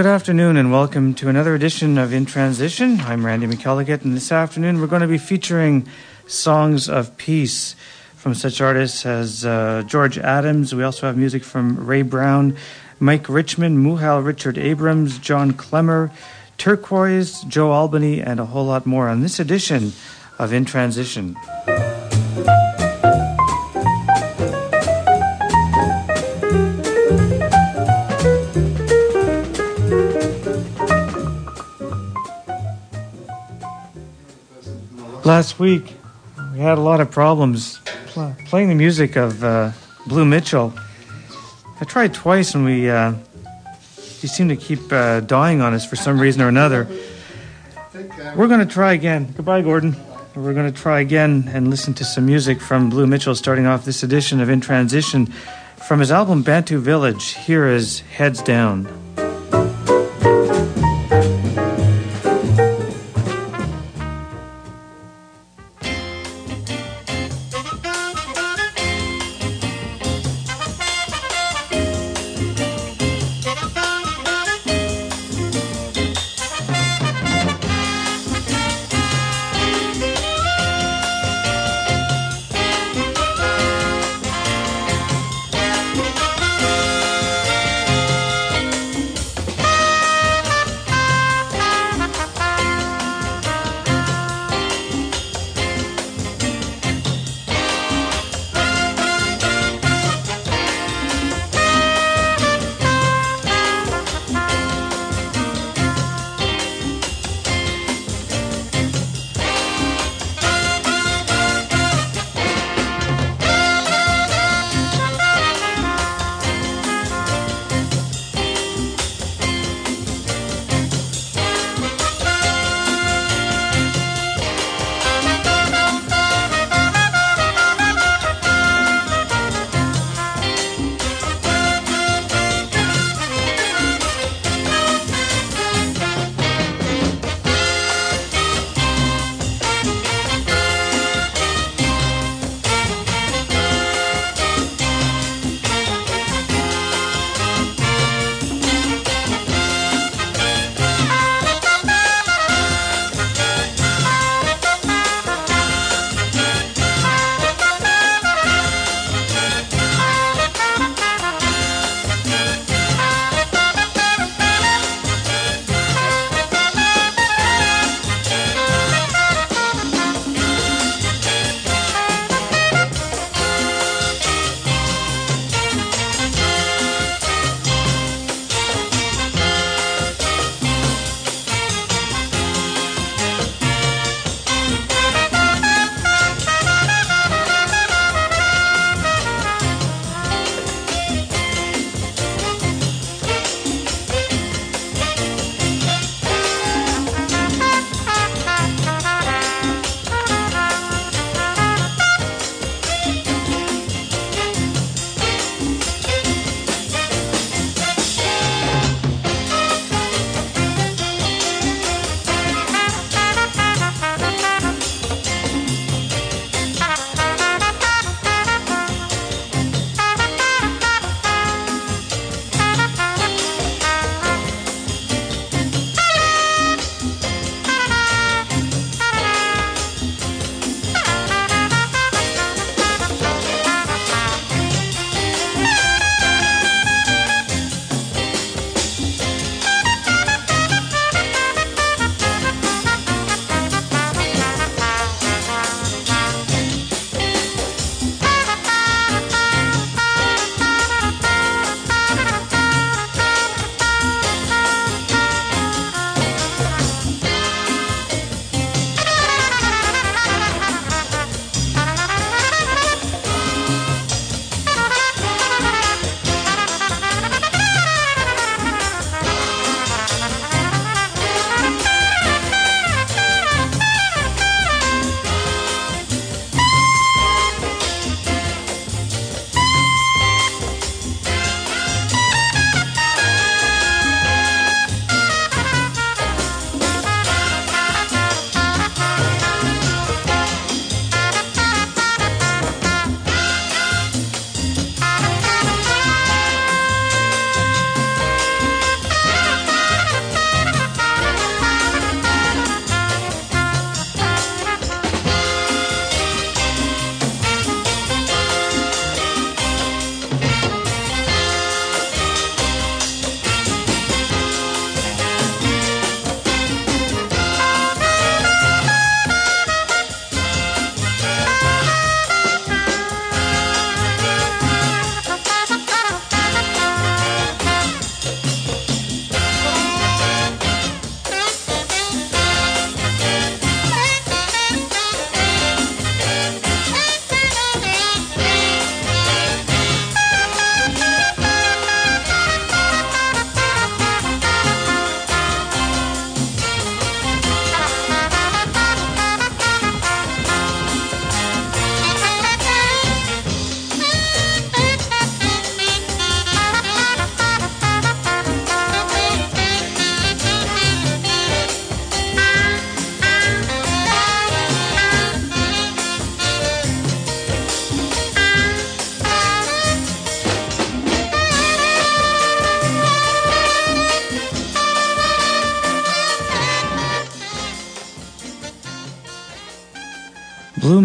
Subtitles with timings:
[0.00, 3.02] Good afternoon and welcome to another edition of In Transition.
[3.02, 5.86] I'm Randy McElligott, and this afternoon we're going to be featuring
[6.26, 7.76] songs of peace
[8.16, 10.74] from such artists as uh, George Adams.
[10.74, 12.56] We also have music from Ray Brown,
[12.98, 16.10] Mike Richmond, Muhal Richard Abrams, John Klemmer,
[16.56, 19.92] Turquoise, Joe Albany, and a whole lot more on this edition
[20.38, 21.36] of In Transition.
[35.30, 35.94] Last week,
[36.52, 39.70] we had a lot of problems pl- playing the music of uh,
[40.08, 40.74] Blue Mitchell.
[41.80, 43.14] I tried twice and we uh,
[43.94, 46.88] he seemed to keep uh, dying on us for some reason or another.
[48.34, 49.32] We're going to try again.
[49.36, 49.94] Goodbye, Gordon.
[50.34, 53.84] We're going to try again and listen to some music from Blue Mitchell, starting off
[53.84, 55.26] this edition of In Transition
[55.86, 57.34] from his album Bantu Village.
[57.34, 58.88] Here is Heads Down.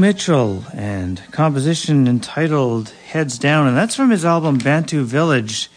[0.05, 5.67] Mitchell and composition entitled Heads Down, and that's from his album Bantu Village.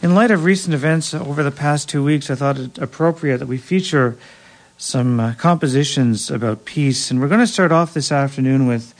[0.00, 3.48] In light of recent events over the past two weeks, I thought it appropriate that
[3.48, 4.16] we feature
[4.78, 7.10] some uh, compositions about peace.
[7.10, 8.94] And we're going to start off this afternoon with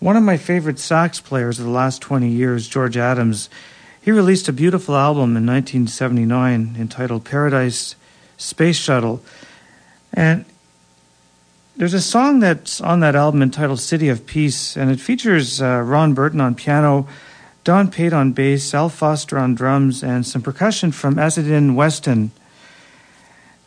[0.00, 3.48] one of my favorite sax players of the last 20 years, George Adams.
[4.02, 7.94] He released a beautiful album in 1979 entitled Paradise
[8.36, 9.22] Space Shuttle.
[10.12, 10.44] And
[11.80, 15.80] there's a song that's on that album entitled City of Peace, and it features uh,
[15.80, 17.08] Ron Burton on piano,
[17.64, 22.32] Don Pate on bass, Al Foster on drums, and some percussion from Azzedine Weston.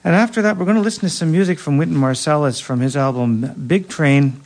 [0.04, 2.95] And after that, we're going to listen to some music from Wynton Marsalis from his
[2.95, 4.39] album Big Train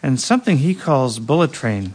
[0.00, 1.94] and something he calls Bullet Train.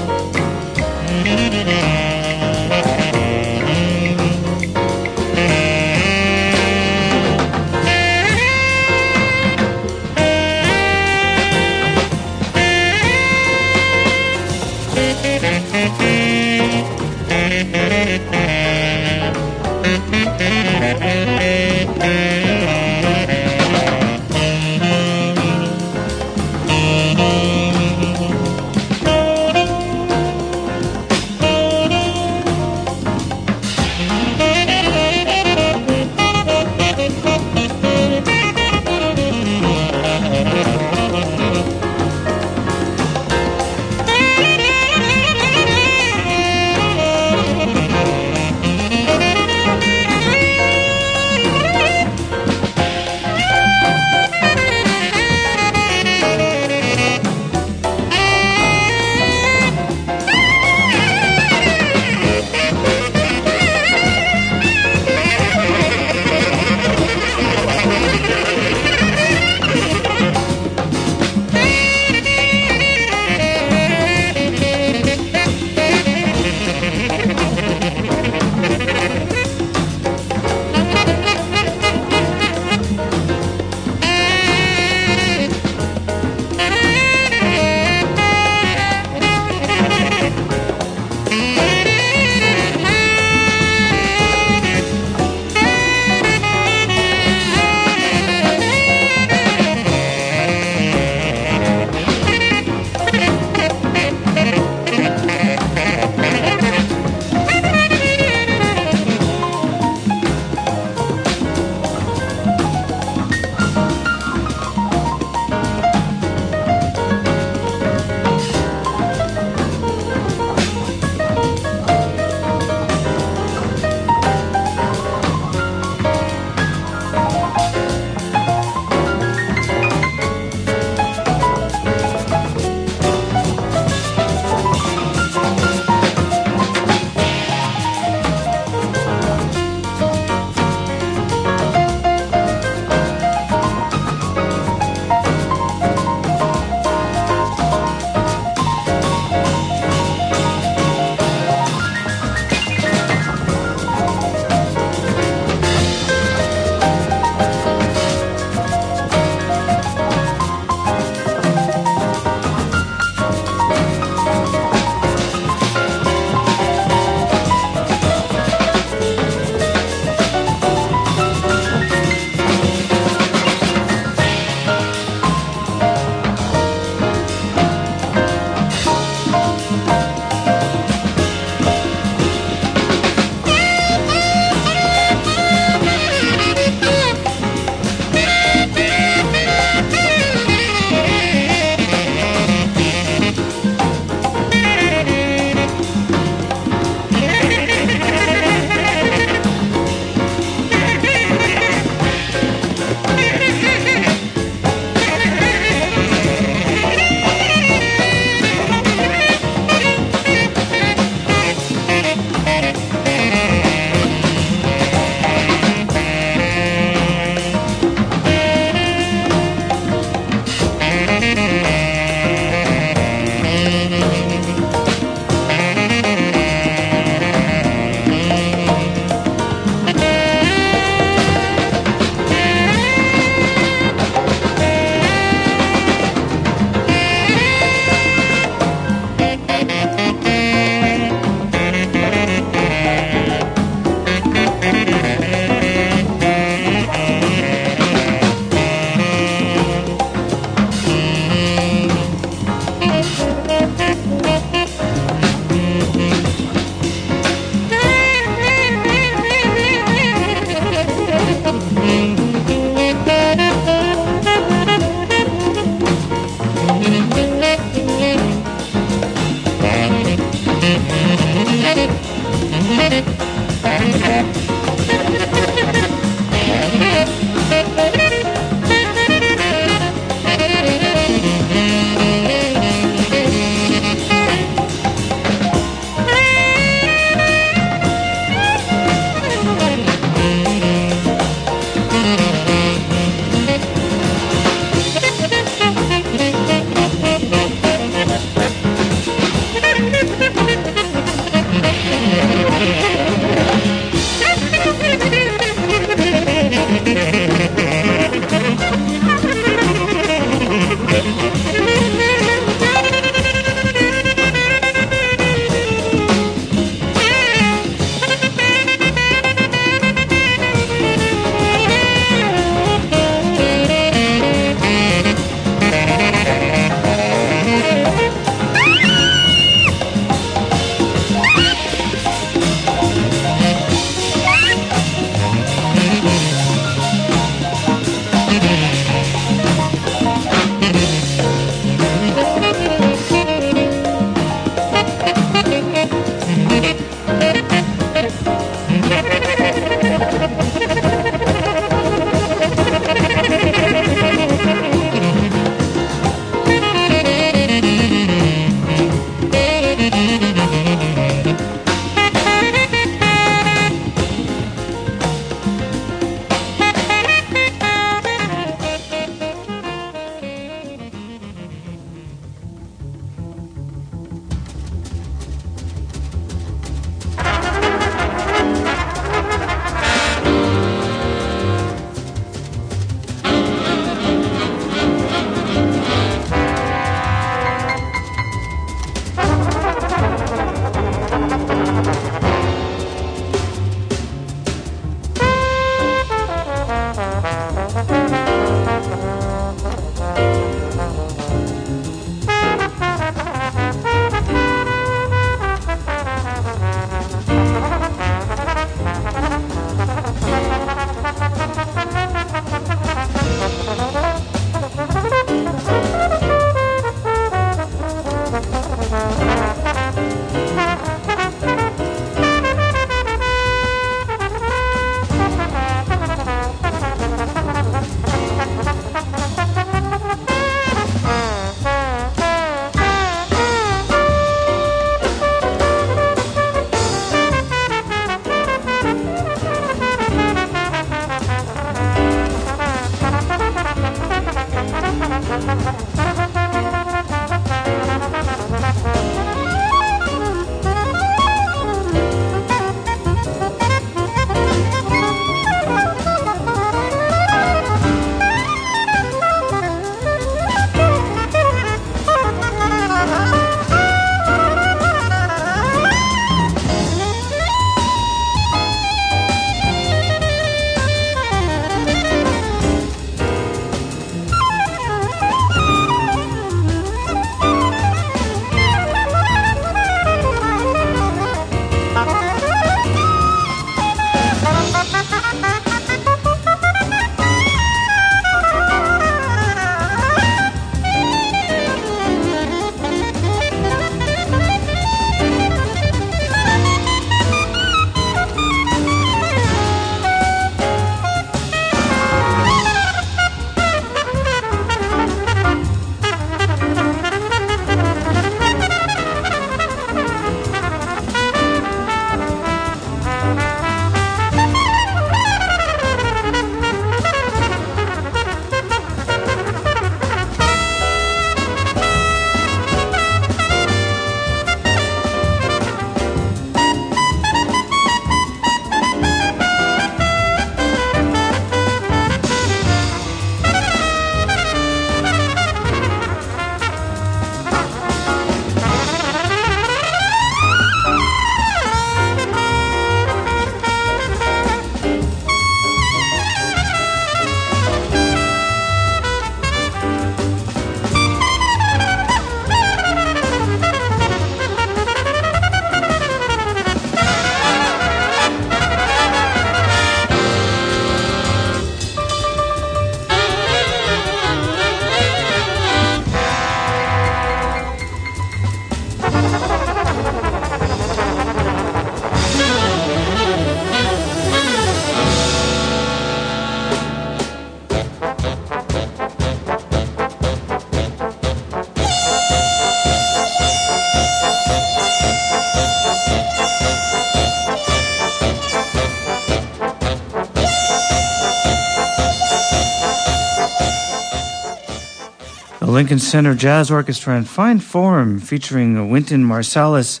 [595.72, 600.00] Lincoln Center Jazz Orchestra in fine form featuring Wynton Marsalis.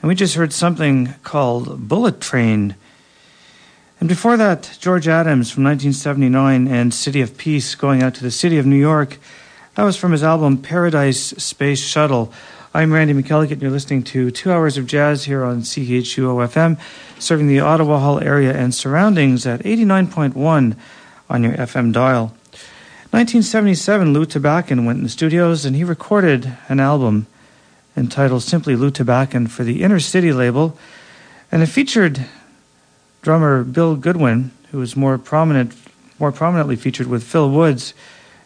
[0.00, 2.74] And we just heard something called Bullet Train.
[4.00, 8.30] And before that, George Adams from 1979 and City of Peace going out to the
[8.30, 9.18] city of New York.
[9.74, 12.32] That was from his album Paradise Space Shuttle.
[12.72, 16.80] I'm Randy McElligott, and you're listening to two hours of jazz here on CHUO FM,
[17.20, 20.76] serving the Ottawa Hull area and surroundings at 89.1
[21.28, 22.34] on your FM dial.
[23.10, 27.26] 1977, Lew Tabackin went in the studios and he recorded an album
[27.96, 30.78] entitled simply Lew Tabackin for the Inner City label,
[31.50, 32.24] and it featured
[33.20, 35.74] drummer Bill Goodwin, who was more prominent,
[36.20, 37.94] more prominently featured with Phil Woods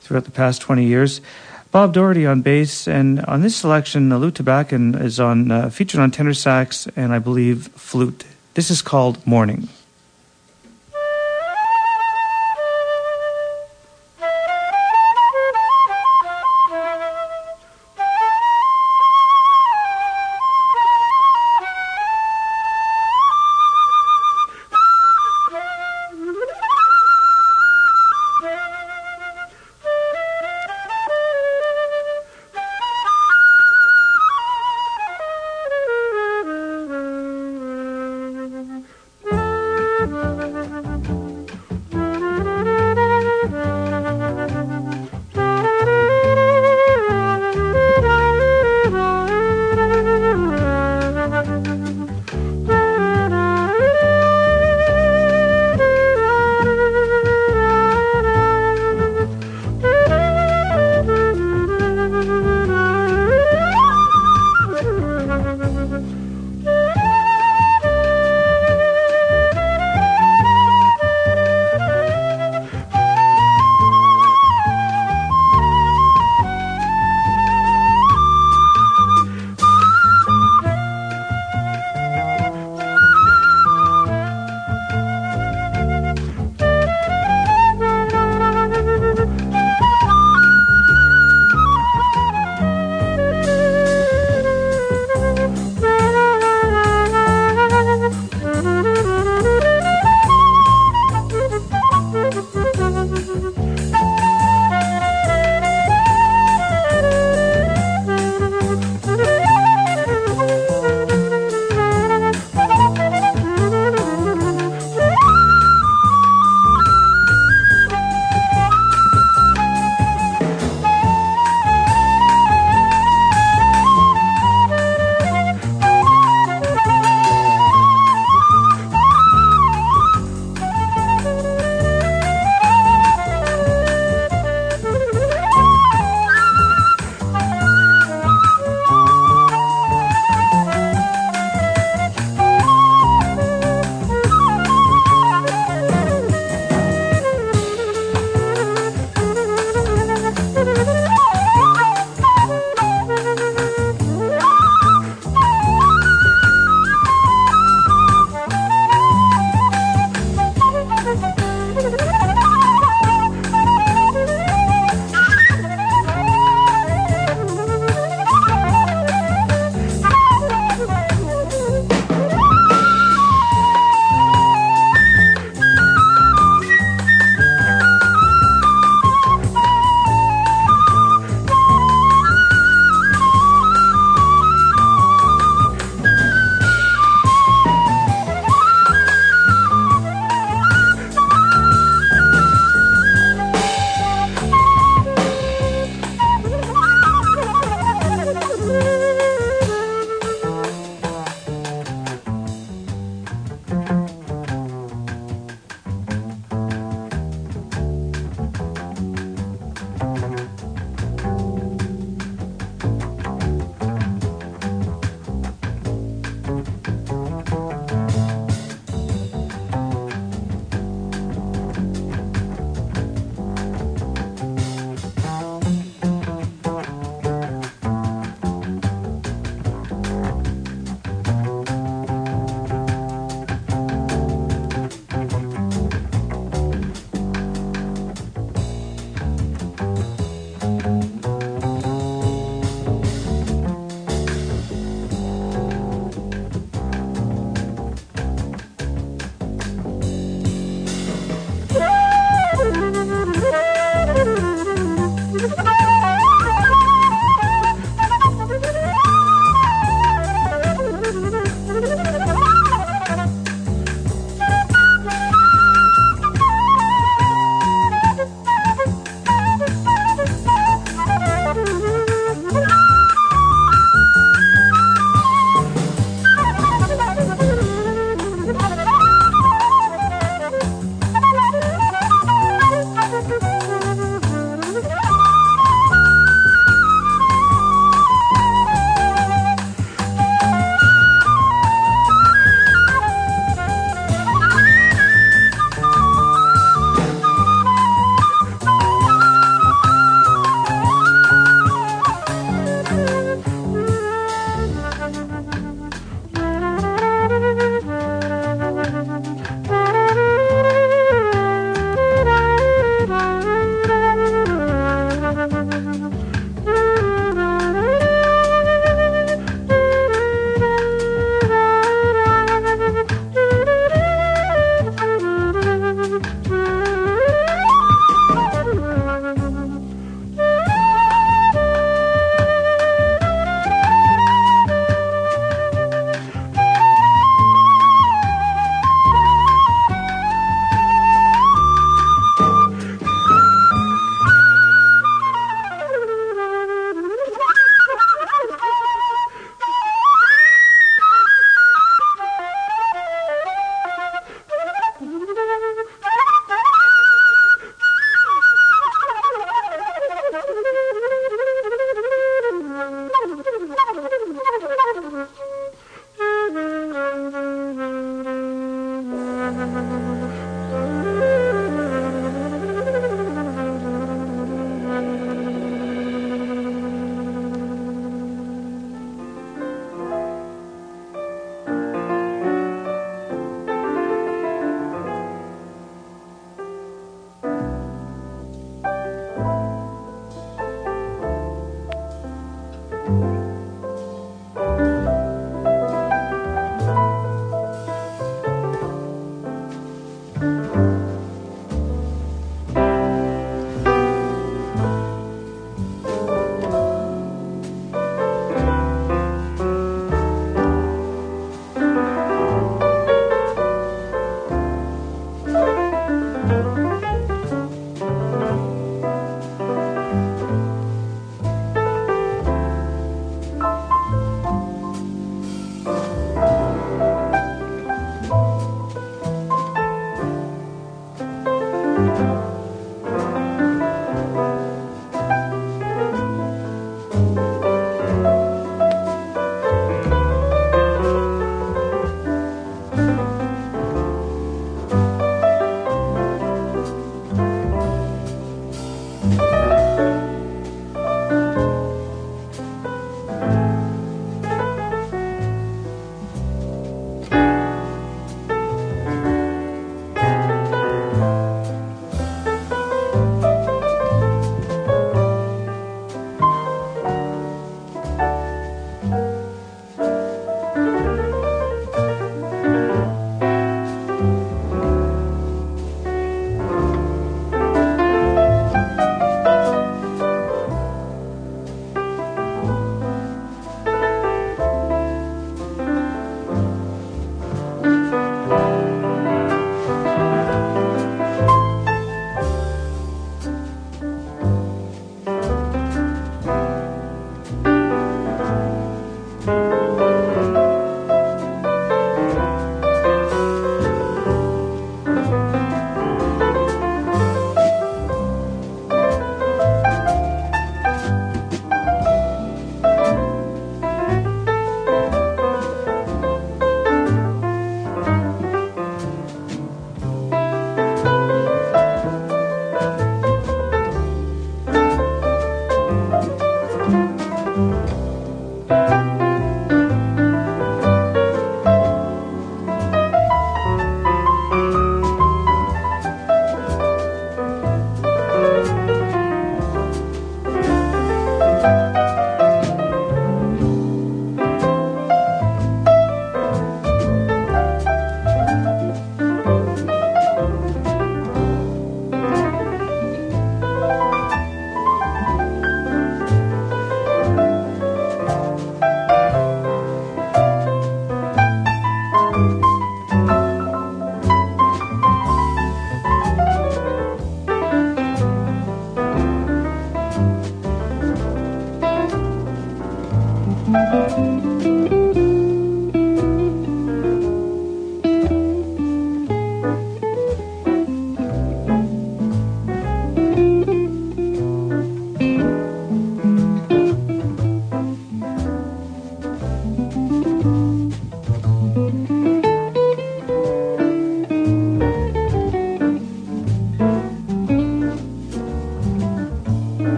[0.00, 1.22] throughout the past 20 years.
[1.70, 6.10] Bob Doherty on bass, and on this selection, Lew Tabackin is on uh, featured on
[6.10, 8.26] tenor sax and I believe flute.
[8.52, 9.70] This is called Morning.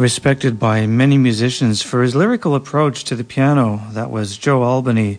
[0.00, 3.82] Respected by many musicians for his lyrical approach to the piano.
[3.90, 5.18] That was Joe Albany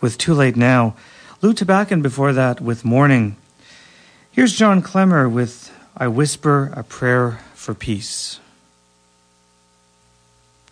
[0.00, 0.96] with Too Late Now.
[1.42, 3.36] Lew Tabackin before that with Morning.
[4.30, 8.40] Here's John Klemmer with I Whisper a Prayer for Peace.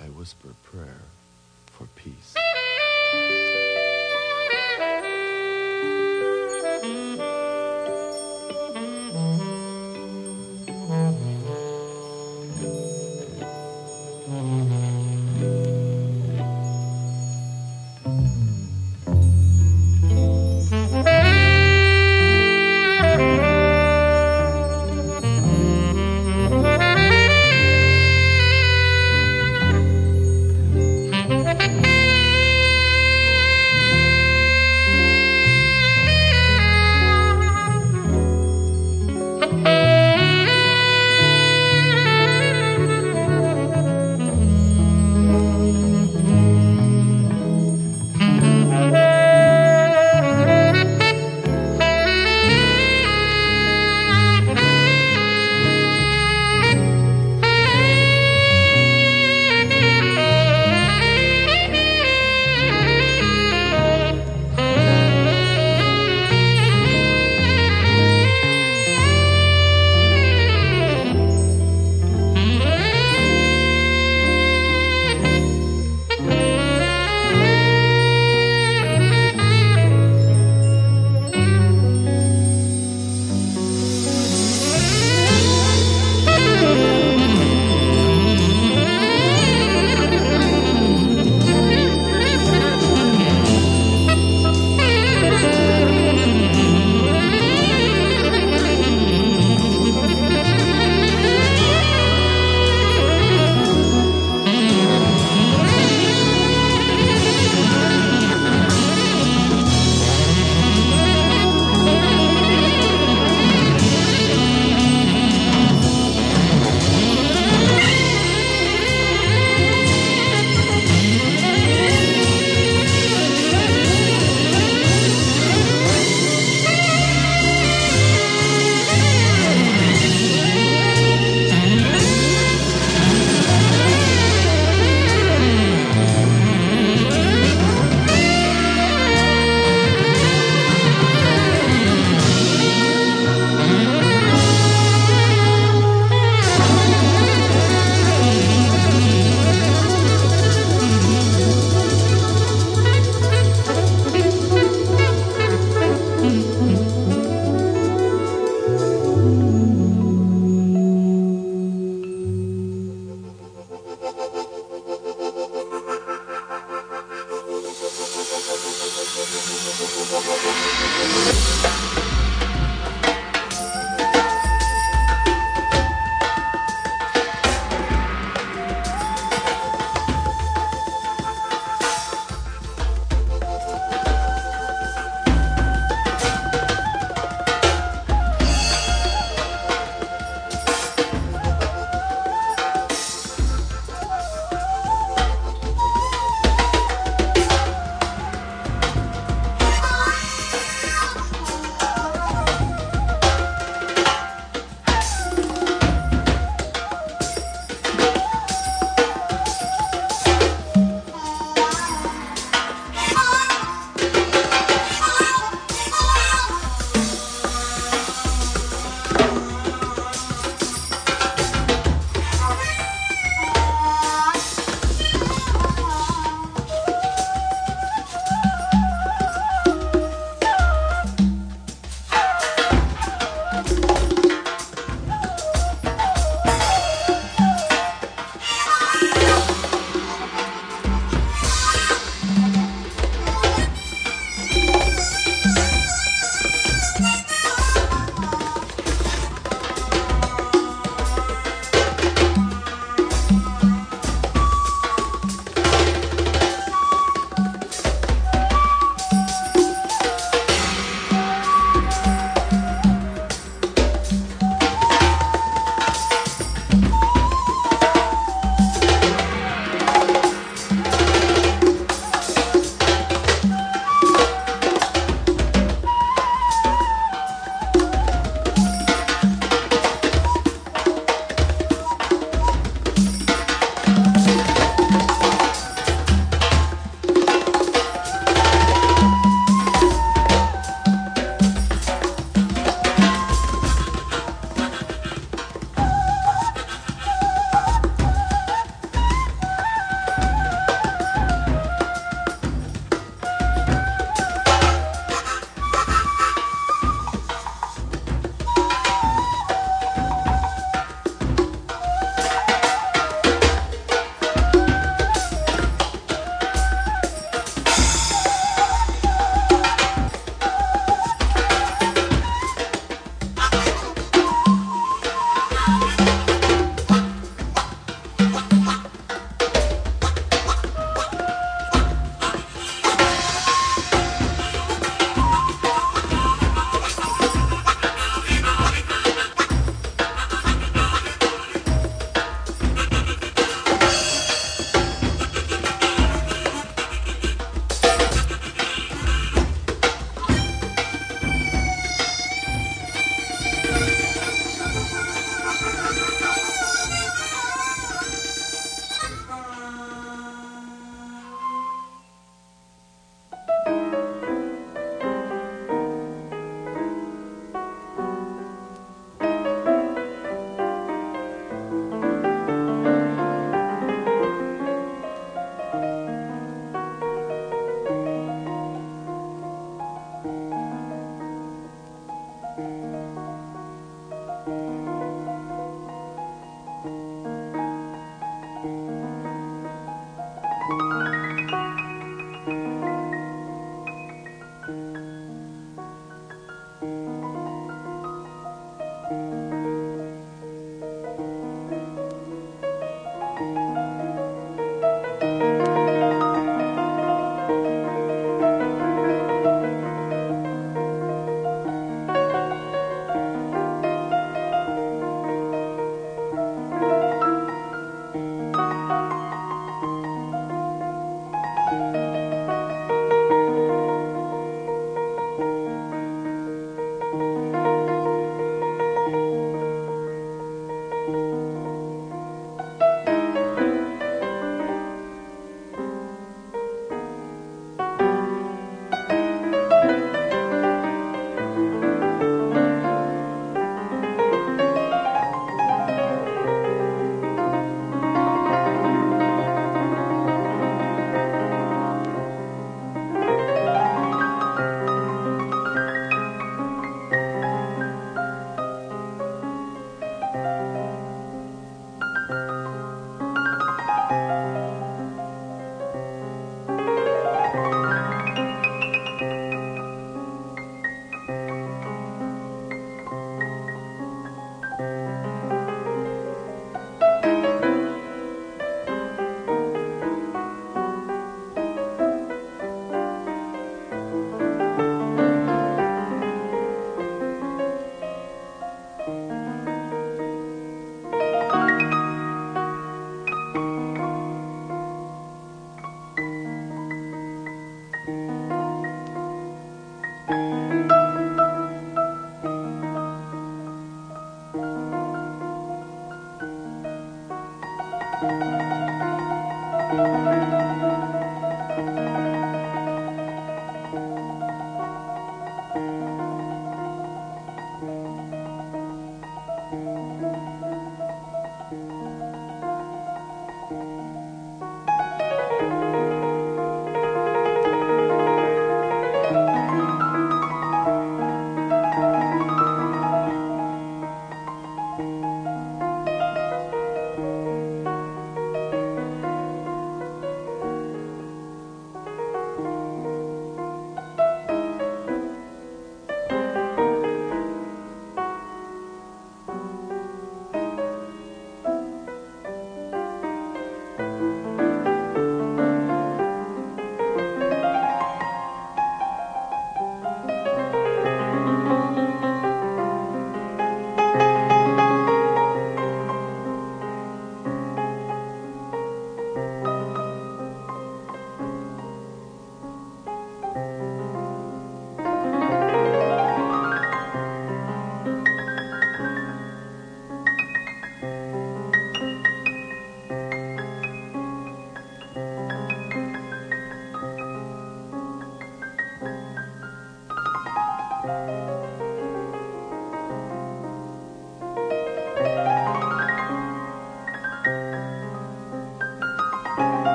[0.00, 1.02] I whisper a prayer
[1.66, 2.34] for peace.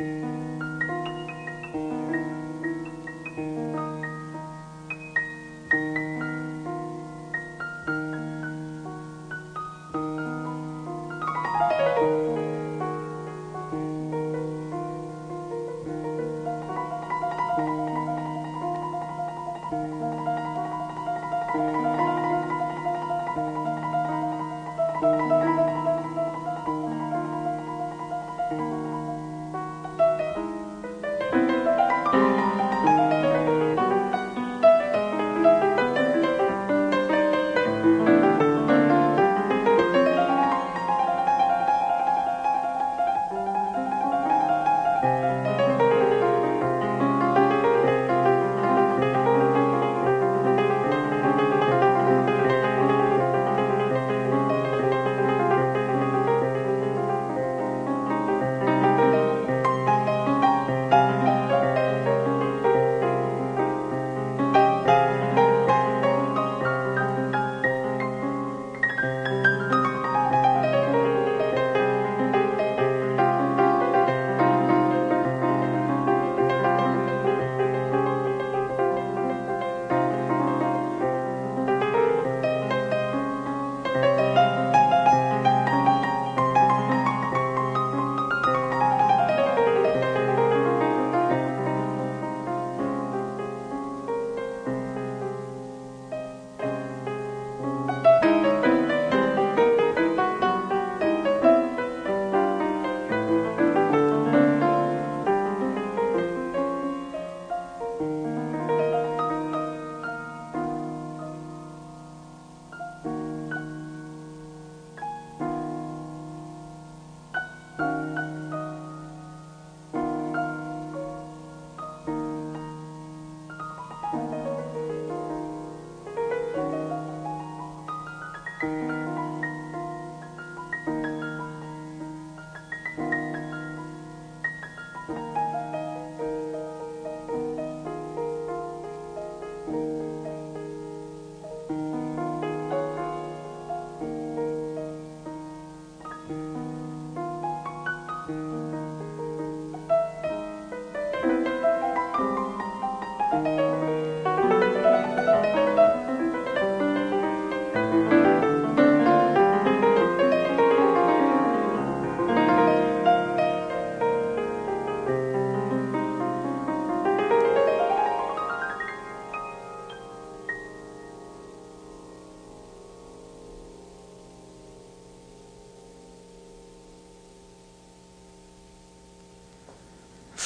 [0.00, 0.49] Música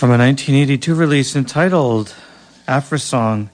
[0.04, 2.14] From a 1982 release entitled
[2.68, 3.48] Afrisong,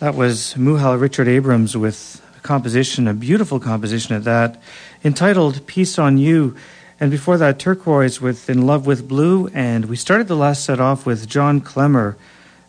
[0.00, 4.60] that was Muhal Richard Abrams with a composition, a beautiful composition at that,
[5.04, 6.56] entitled Peace on You.
[6.98, 9.46] And before that, Turquoise with In Love with Blue.
[9.54, 12.16] And we started the last set off with John Klemmer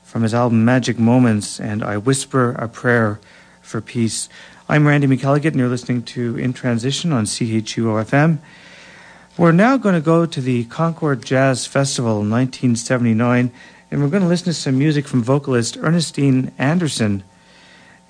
[0.03, 3.19] from his album Magic Moments and I Whisper a Prayer
[3.63, 4.29] for Peace.
[4.69, 8.37] I'm Randy McElligott, and you're listening to In Transition on CHUO-FM.
[9.35, 13.51] We're now going to go to the Concord Jazz Festival in 1979,
[13.89, 17.23] and we're going to listen to some music from vocalist Ernestine Anderson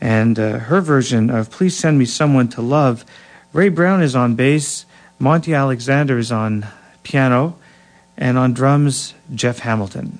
[0.01, 3.05] and uh, her version of Please Send Me Someone to Love.
[3.53, 4.85] Ray Brown is on bass,
[5.17, 6.67] Monty Alexander is on
[7.03, 7.55] piano,
[8.17, 10.19] and on drums, Jeff Hamilton.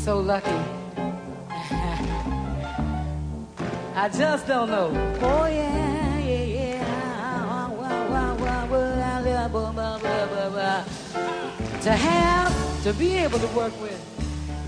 [0.00, 0.48] So lucky.
[3.94, 4.90] I just don't know.
[5.20, 6.86] Oh yeah, yeah, yeah.
[11.82, 14.00] To have, to be able to work with.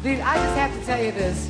[0.05, 1.49] I just have to tell you this.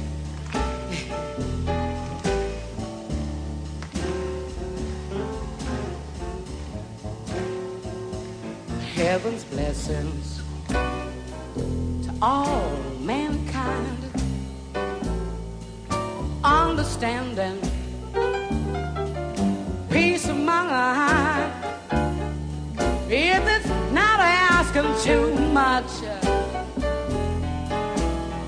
[8.94, 13.98] Heaven's blessings to all mankind.
[16.44, 17.60] Understanding
[19.90, 21.52] peace of mind.
[23.08, 25.90] If it's not asking too much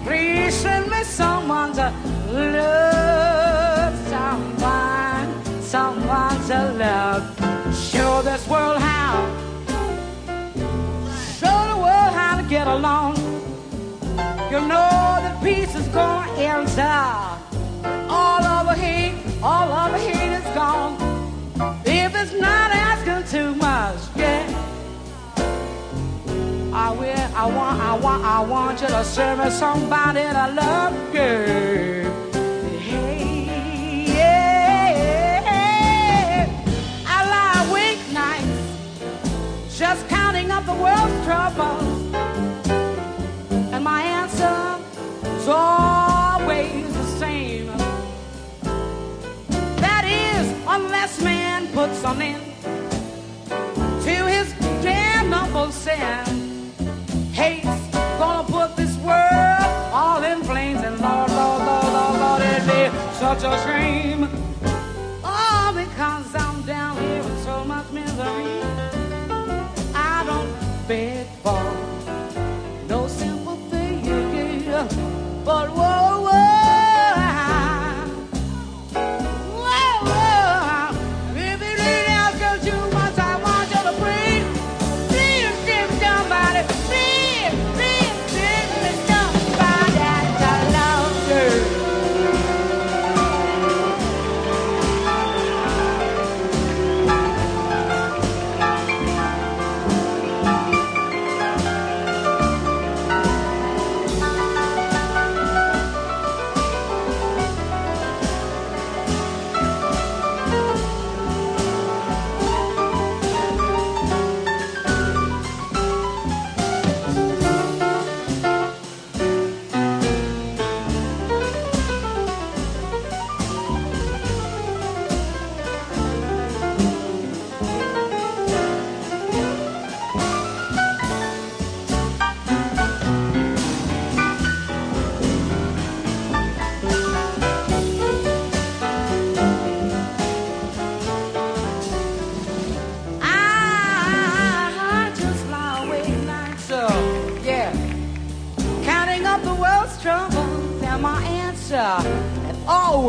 [0.05, 1.93] please send me someone to
[2.33, 3.95] love.
[4.09, 7.23] Someone someone to love.
[7.75, 9.17] Show this world how.
[11.41, 13.14] Show the world how to get along
[14.55, 16.81] you know that peace is gonna enter.
[18.09, 20.95] All of the hate, all of the hate is gone.
[21.85, 24.47] If it's not asking too much, yeah.
[26.73, 30.49] I will, I want, I want, I want you to serve me somebody that I
[30.63, 32.13] love, girl.
[32.79, 35.35] Hey, yeah.
[37.17, 38.59] I lie awake nights,
[39.77, 41.84] just counting up the world's troubles
[45.45, 47.67] is always the same.
[49.85, 52.43] That is, unless man puts an end
[54.05, 56.73] to his damnable sin,
[57.33, 57.87] hate's
[58.19, 60.81] gonna put this world all in flames.
[60.81, 62.83] And Lord, Lord, Lord, Lord, Lord, it'd be
[63.19, 64.44] such a shame.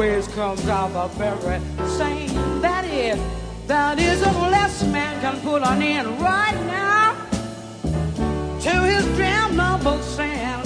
[0.05, 1.59] Always comes out the very
[1.97, 2.29] same.
[2.61, 3.19] That is,
[3.65, 7.15] that is unless man can put an end right now
[8.61, 10.64] to his damnable number Hey,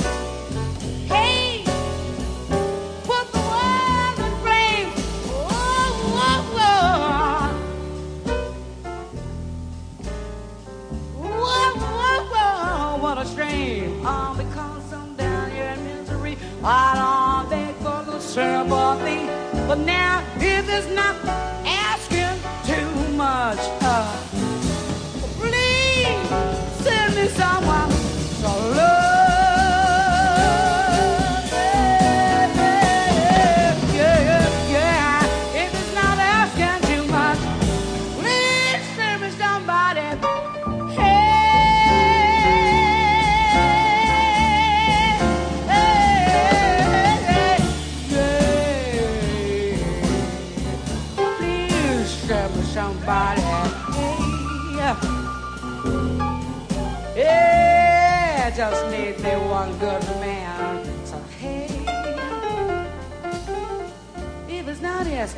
[19.85, 21.15] now, if it's not
[21.65, 23.88] asking too much,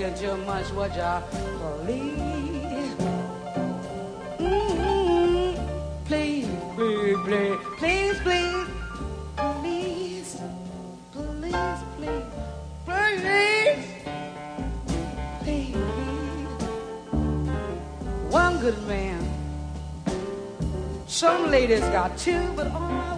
[0.09, 1.21] too much, what ya
[1.61, 2.17] believe?
[6.05, 6.47] please?
[6.75, 8.41] please, please, Please, please,
[11.13, 11.81] please,
[12.85, 13.91] please, please.
[18.61, 19.19] Good man.
[21.07, 23.17] Some ladies got two, but all I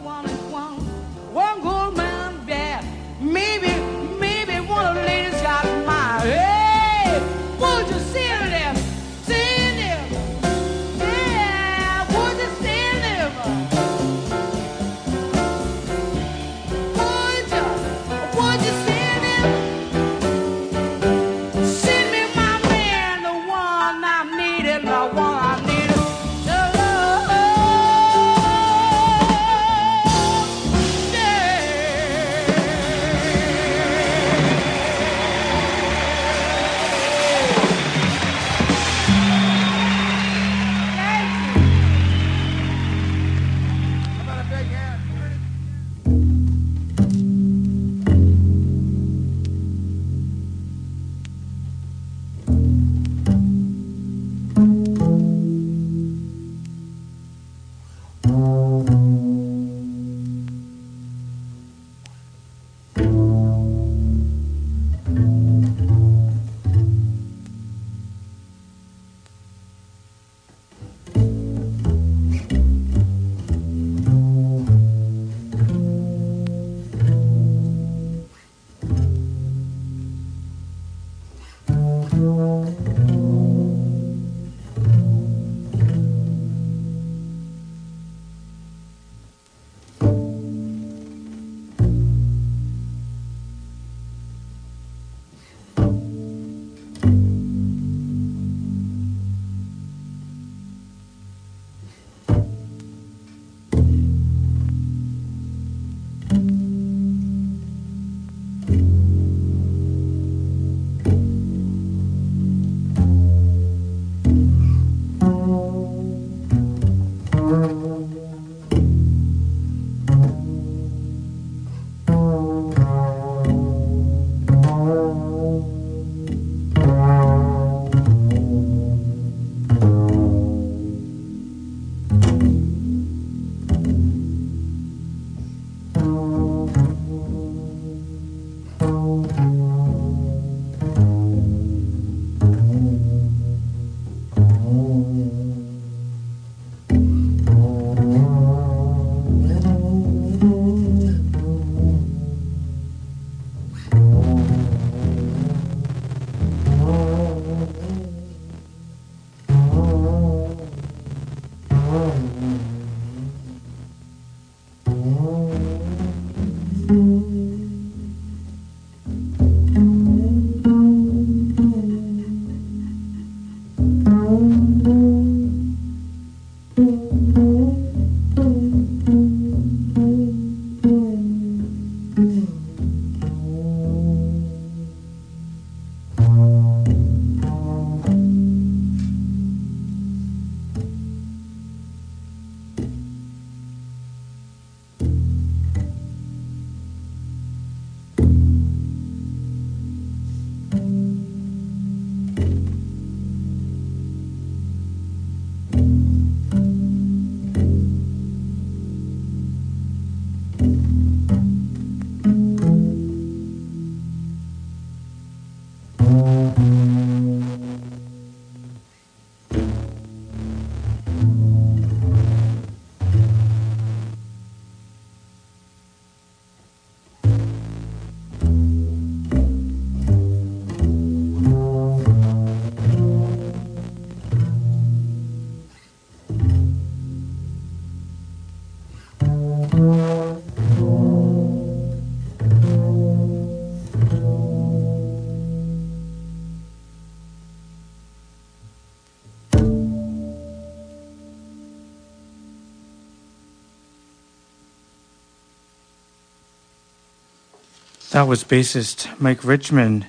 [258.13, 260.05] That was bassist Mike Richmond,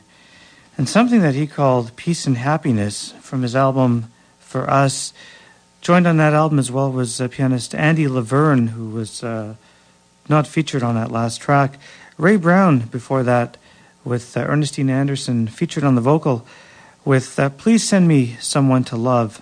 [0.77, 5.15] and something that he called Peace and Happiness from his album For Us.
[5.81, 9.55] Joined on that album as well was uh, pianist Andy LaVerne, who was uh,
[10.29, 11.79] not featured on that last track.
[12.19, 13.57] Ray Brown before that
[14.05, 16.47] with uh, Ernestine Anderson, featured on the vocal
[17.07, 19.41] with uh, Please Send Me Someone to Love.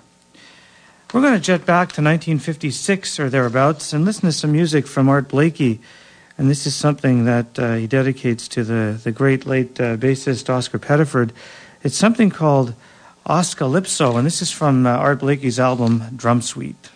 [1.12, 5.08] We're going to jet back to 1956 or thereabouts and listen to some music from
[5.08, 5.80] Art Blakey.
[6.38, 10.48] And this is something that uh, he dedicates to the, the great late uh, bassist
[10.48, 11.30] Oscar Pettiford.
[11.82, 12.74] It's something called
[13.26, 16.91] Oscalypso, and this is from uh, Art Blakey's album Drum Suite.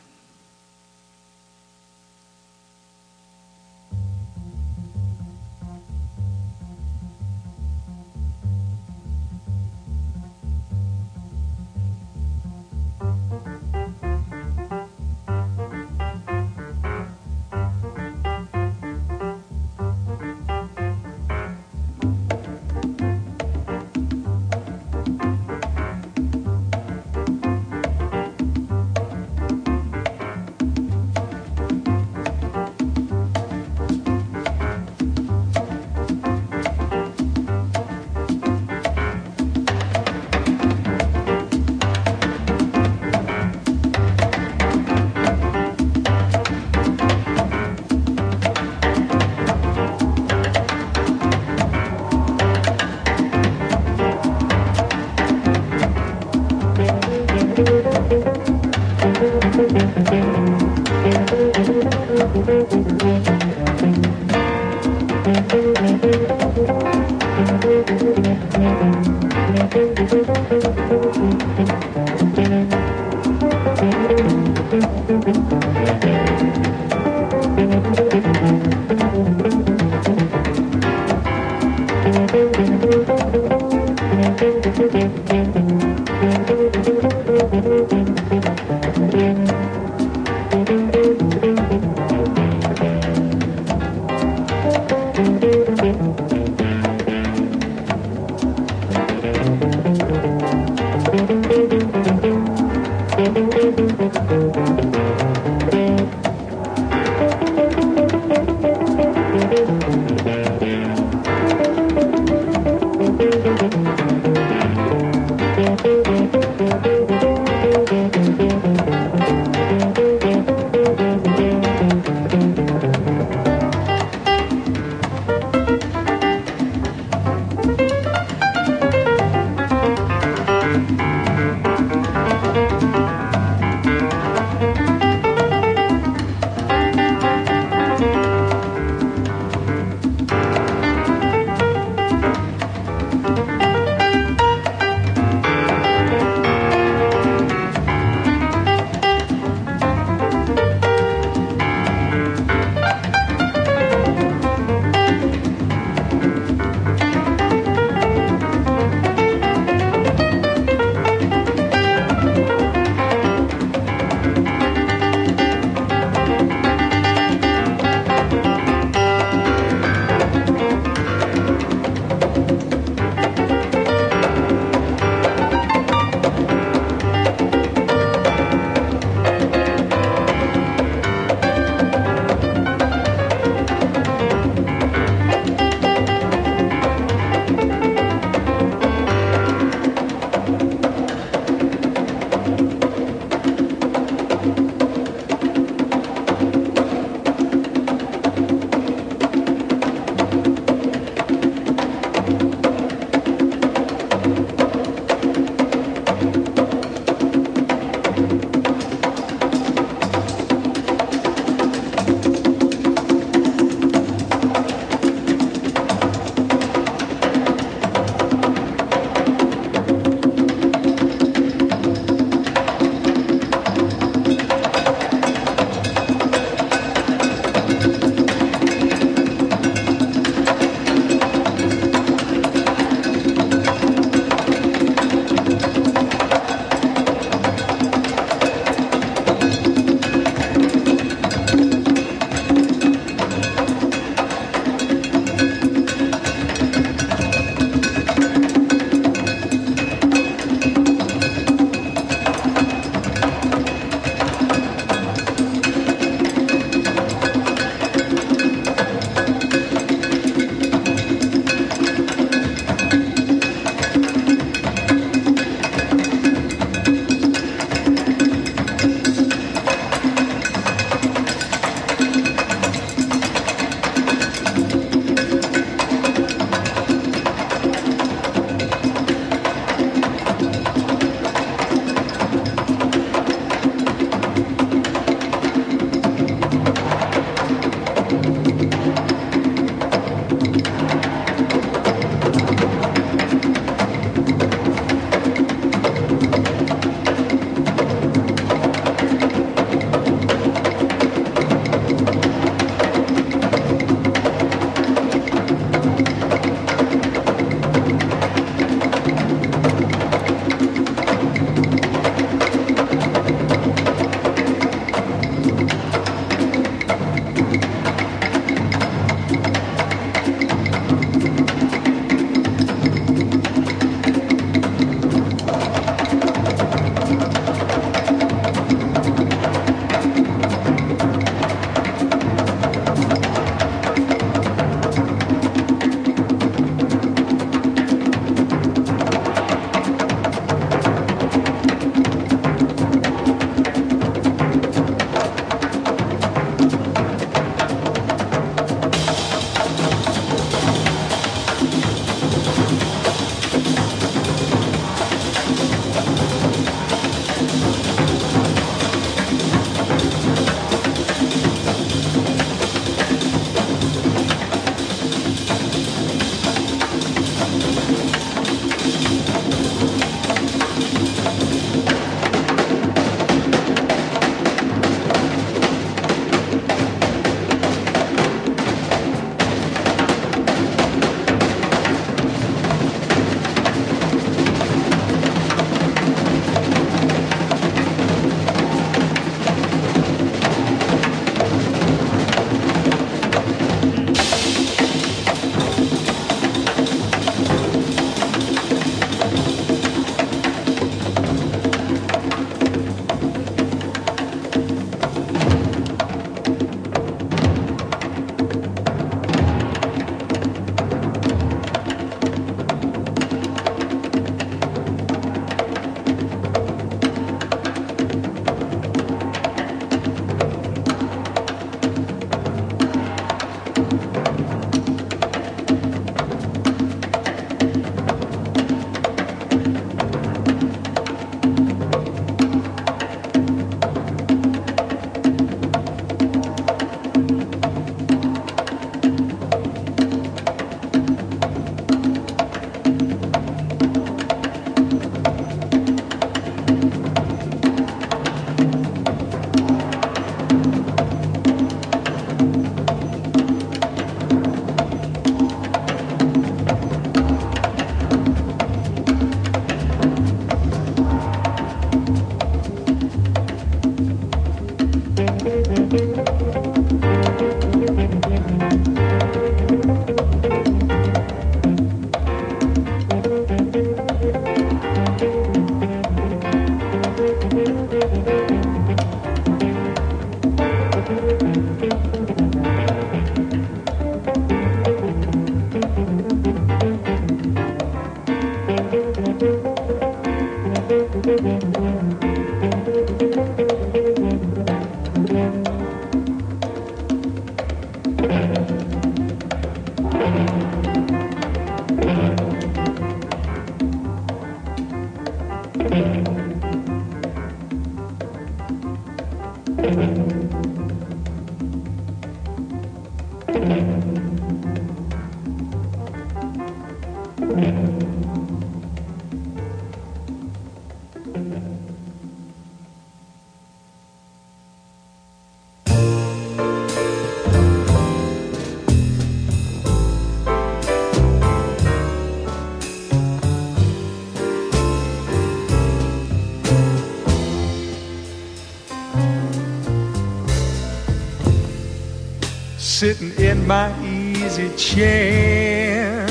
[542.99, 546.27] Sitting in my easy chair.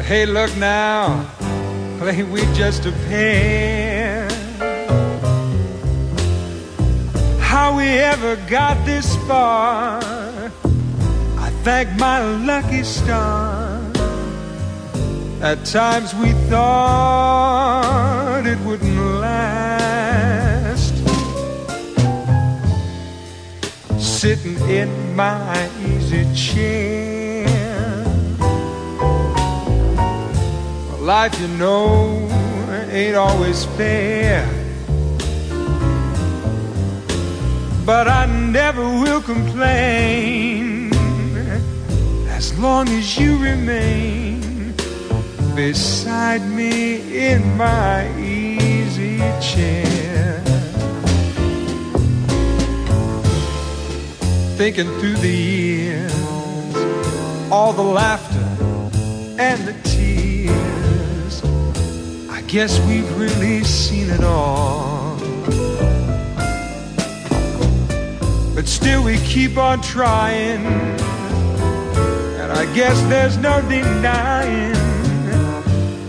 [0.00, 1.28] Hey, look now,
[2.00, 4.26] ain't we just a pair?
[7.38, 13.82] How we ever got this far, I thank my lucky star.
[15.42, 19.65] At times we thought it wouldn't last.
[24.68, 27.46] In my easy chair.
[31.00, 32.28] Life, you know,
[32.90, 34.56] ain't always fair.
[37.86, 40.92] but I never will complain
[42.28, 44.74] as long as you remain
[45.54, 50.15] beside me in my easy chair.
[54.56, 56.12] Thinking through the years,
[57.52, 58.48] all the laughter
[59.38, 61.44] and the tears,
[62.30, 65.18] I guess we've really seen it all.
[68.54, 70.64] But still, we keep on trying.
[72.40, 74.72] And I guess there's no denying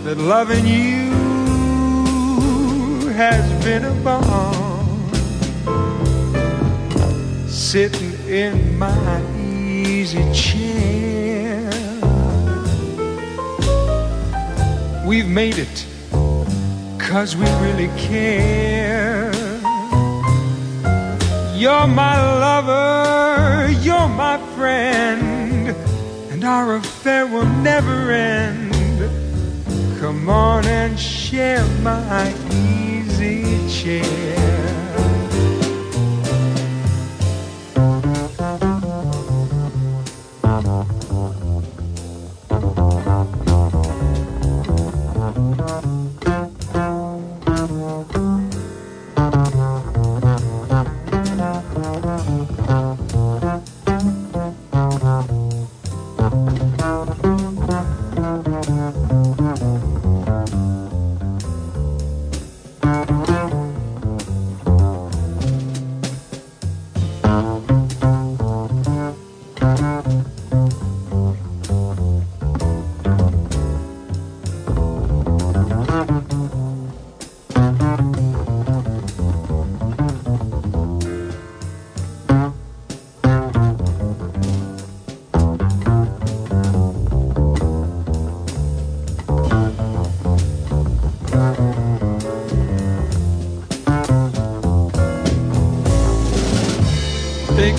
[0.04, 1.10] that loving you
[3.10, 5.10] has been a bomb.
[7.46, 11.70] Sitting in my easy chair.
[15.06, 15.86] We've made it
[16.98, 19.32] cause we really care.
[21.54, 25.74] You're my lover, you're my friend,
[26.30, 29.00] and our affair will never end.
[30.00, 34.17] Come on and share my easy chair.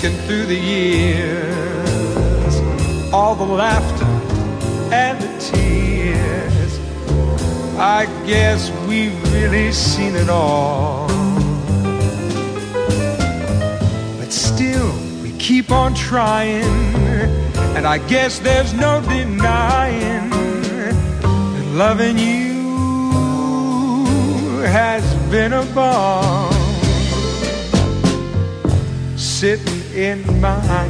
[0.00, 2.54] Through the years,
[3.12, 4.06] all the laughter
[4.94, 6.78] and the tears.
[7.78, 11.06] I guess we've really seen it all.
[14.18, 14.90] But still,
[15.22, 16.64] we keep on trying,
[17.76, 22.60] and I guess there's no denying that loving you
[24.62, 26.54] has been a bomb
[29.18, 30.88] sitting in my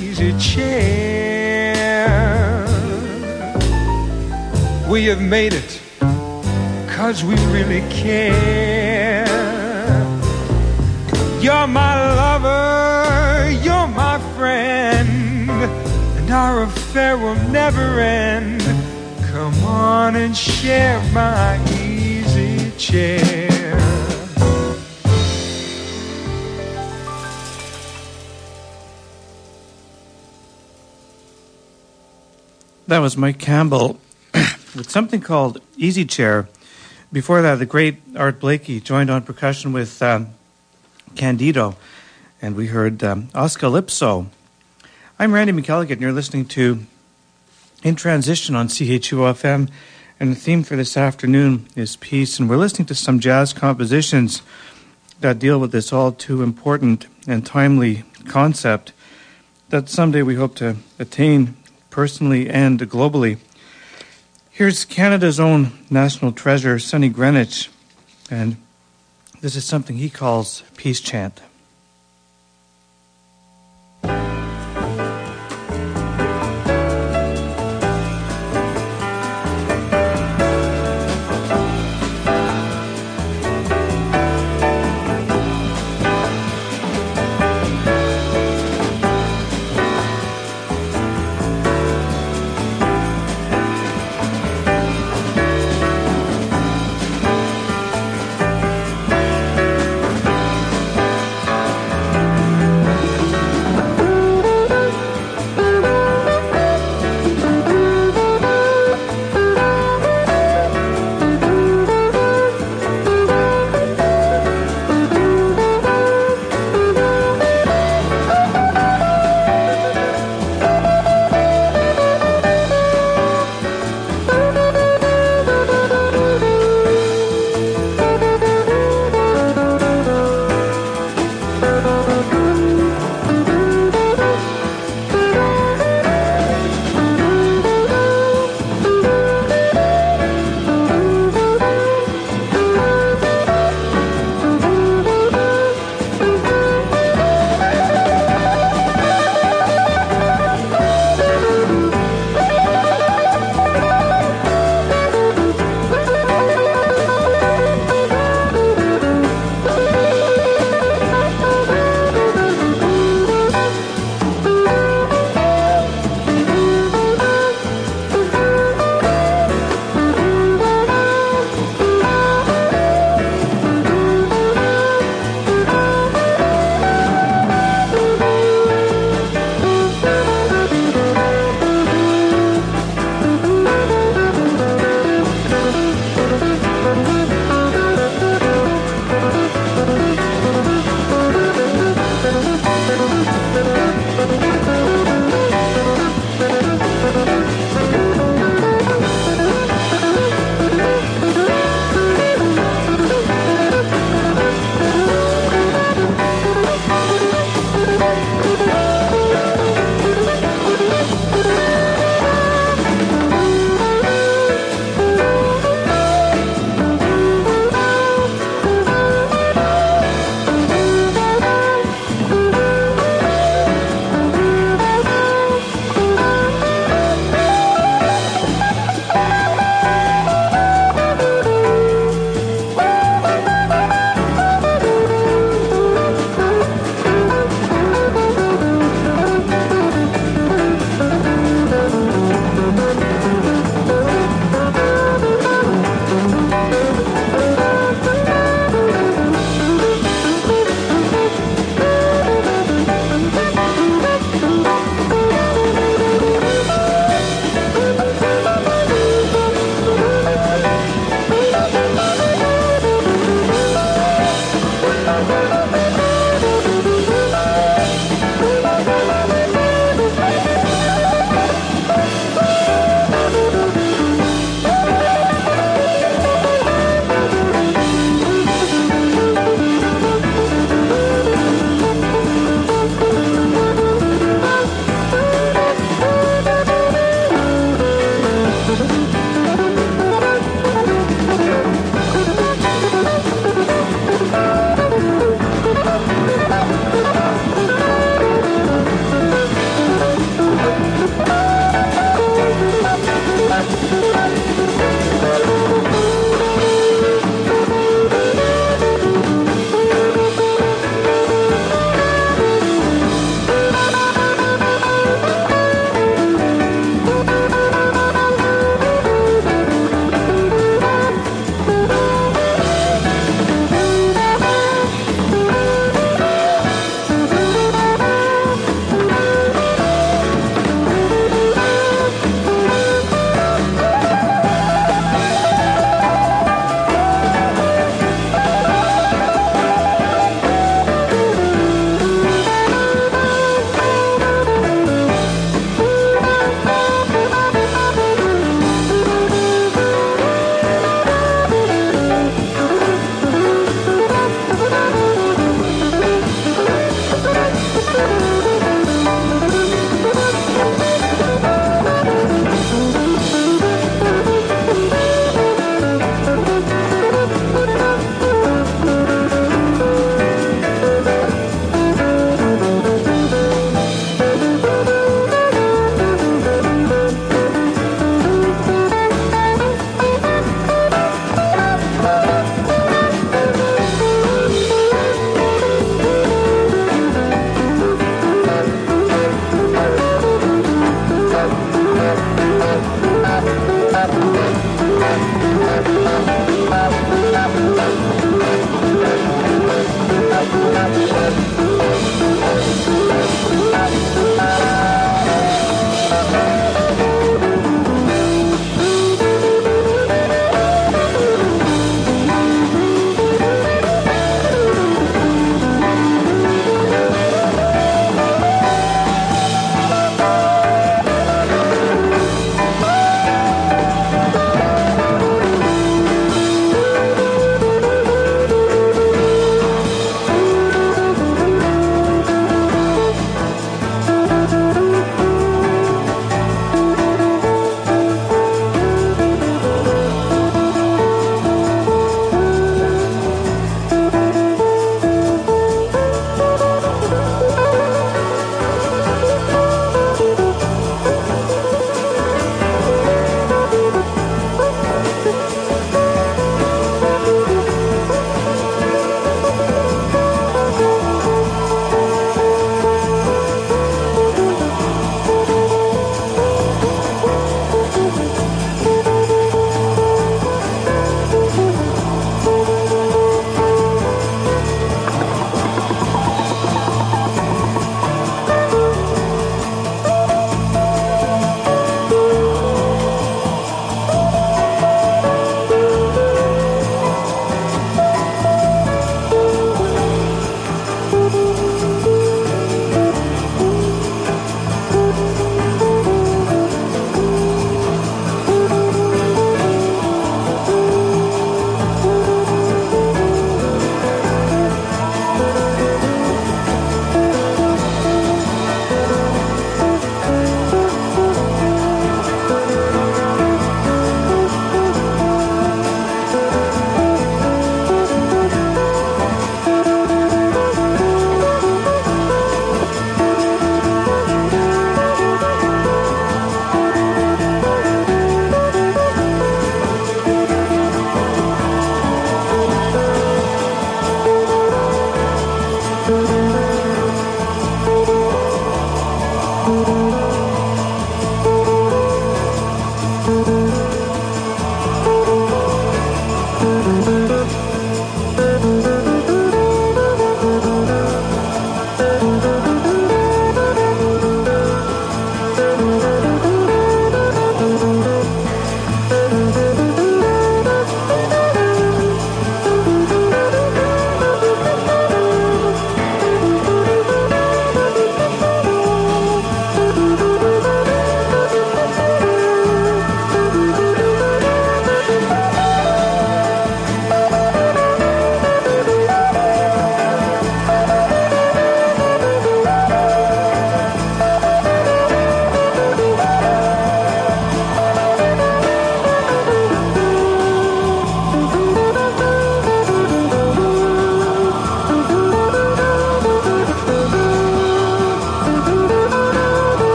[0.00, 2.08] easy chair.
[4.88, 5.80] We have made it
[6.88, 9.26] cause we really care.
[11.40, 18.62] You're my lover, you're my friend, and our affair will never end.
[19.30, 23.57] Come on and share my easy chair.
[32.88, 34.00] That was Mike Campbell
[34.32, 36.48] with something called Easy Chair.
[37.12, 40.28] Before that, the great Art Blakey joined on percussion with um,
[41.14, 41.76] Candido,
[42.40, 44.28] and we heard um, Oscalypso.
[45.18, 46.86] I'm Randy McElligott, and you're listening to
[47.82, 49.68] In Transition on CHUO FM,
[50.18, 54.40] and the theme for this afternoon is peace, and we're listening to some jazz compositions
[55.20, 58.94] that deal with this all too important and timely concept
[59.68, 61.54] that someday we hope to attain
[61.98, 63.38] personally and globally.
[64.50, 67.70] Here's Canada's own national treasure, Sonny Greenwich,
[68.30, 68.56] and
[69.40, 71.40] this is something he calls Peace Chant.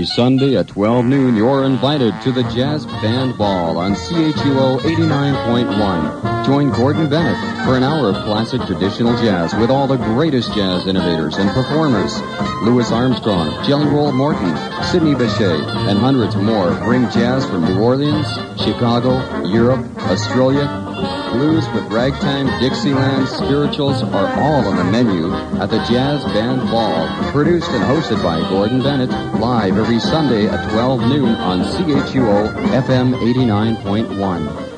[0.00, 6.46] Every Sunday at 12 noon, you're invited to the Jazz Band Ball on CHUO 89.1.
[6.46, 7.36] Join Gordon Bennett
[7.66, 12.18] for an hour of classic traditional jazz with all the greatest jazz innovators and performers.
[12.62, 18.26] Louis Armstrong, Jelly Roll Morton, Sidney Bechet, and hundreds more bring jazz from New Orleans,
[18.58, 20.79] Chicago, Europe, Australia,
[21.30, 27.06] blues with ragtime, Dixieland, spirituals are all on the menu at the Jazz Band Ball.
[27.32, 33.14] Produced and hosted by Gordon Bennett, live every Sunday at 12 noon on CHUO FM
[33.14, 34.69] 89.1.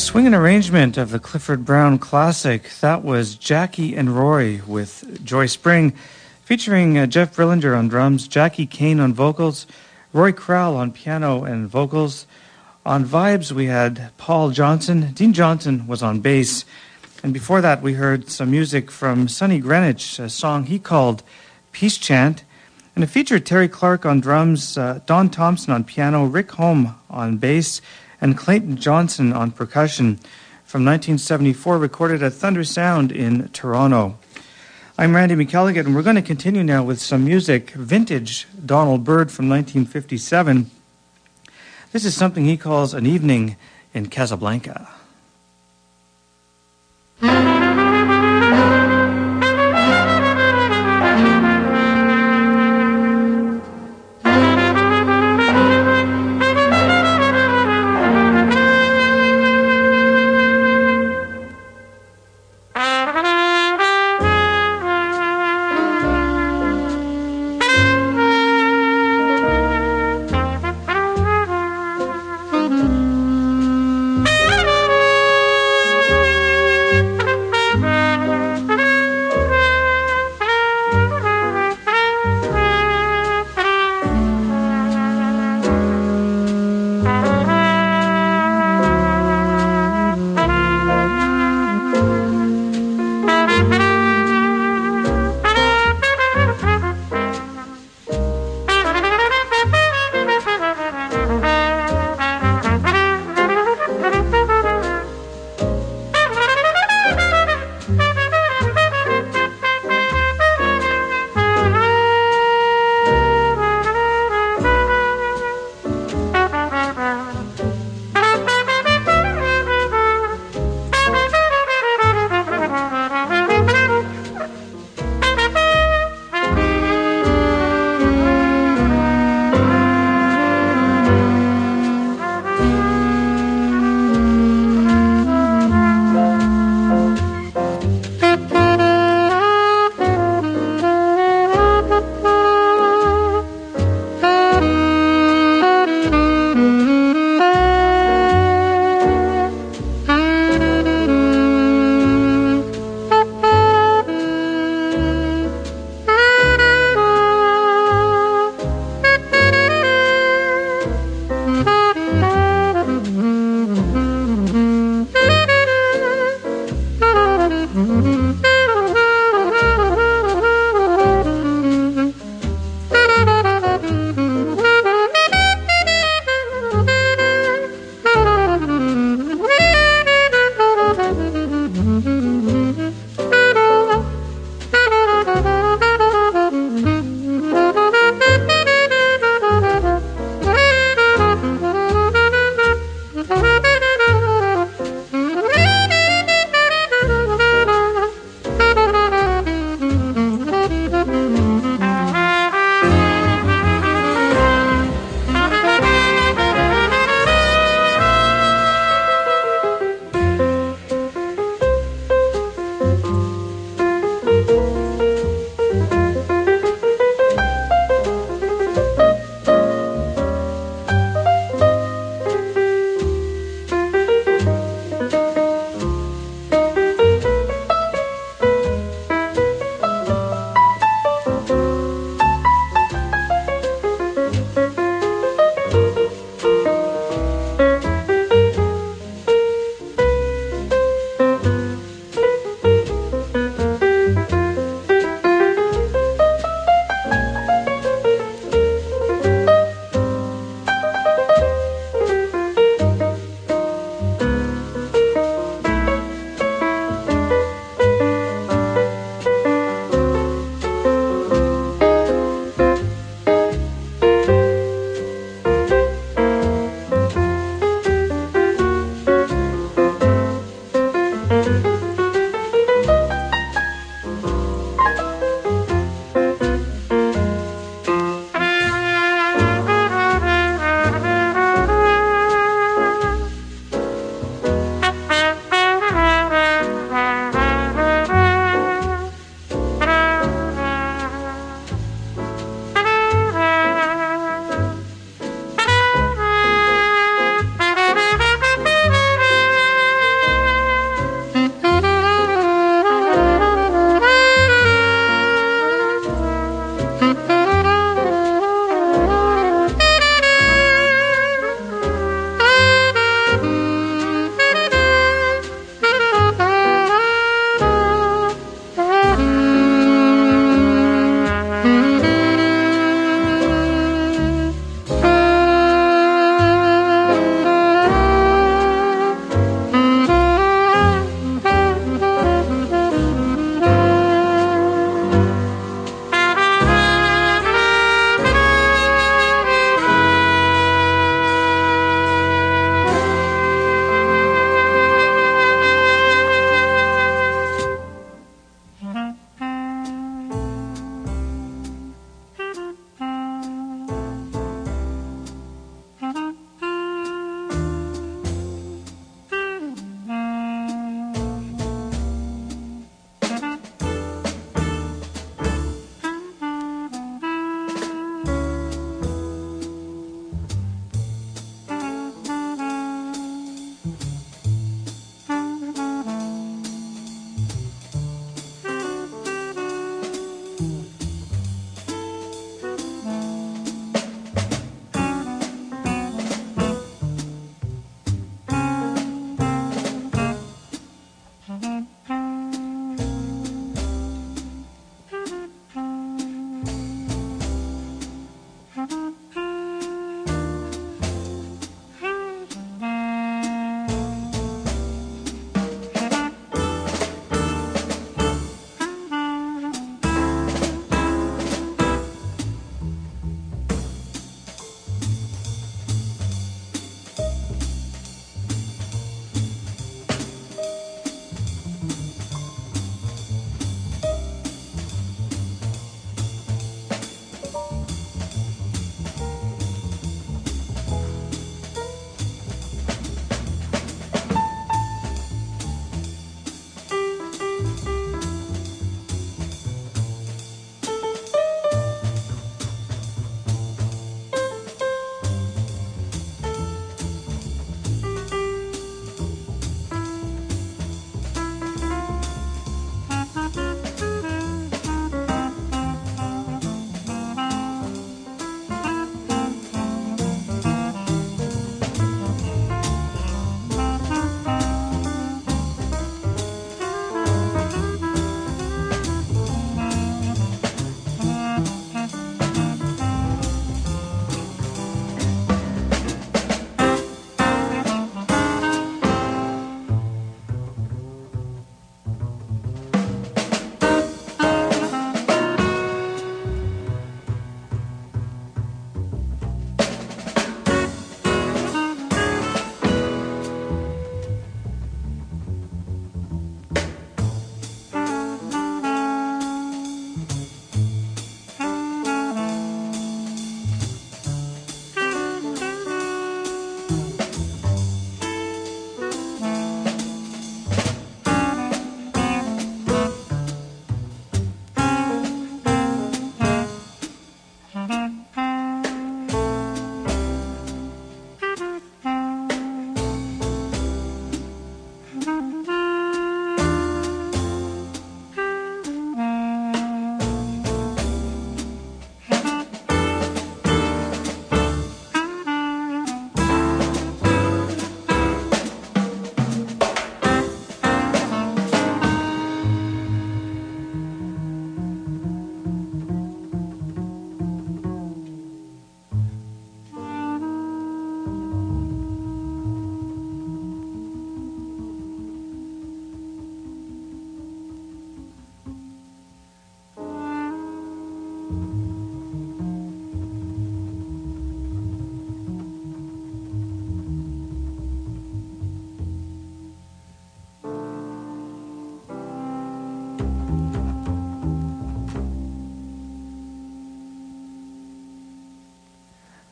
[0.00, 2.70] swinging arrangement of the Clifford Brown classic.
[2.80, 5.92] That was Jackie and Roy with Joy Spring,
[6.42, 9.66] featuring uh, Jeff Brillinger on drums, Jackie Cain on vocals,
[10.14, 12.26] Roy Kral on piano and vocals.
[12.86, 15.12] On vibes, we had Paul Johnson.
[15.12, 16.64] Dean Johnson was on bass.
[17.22, 21.22] And before that, we heard some music from Sonny Greenwich, a song he called
[21.72, 22.42] Peace Chant.
[22.96, 27.36] And it featured Terry Clarke on drums, uh, Don Thompson on piano, Rick Homme on
[27.36, 27.82] bass,
[28.20, 30.16] and Clayton Johnson on percussion
[30.64, 34.18] from 1974, recorded at Thunder Sound in Toronto.
[34.96, 39.32] I'm Randy McElligott, and we're going to continue now with some music, vintage Donald Byrd
[39.32, 40.70] from 1957.
[41.92, 43.56] This is something he calls an evening
[43.94, 44.88] in Casablanca.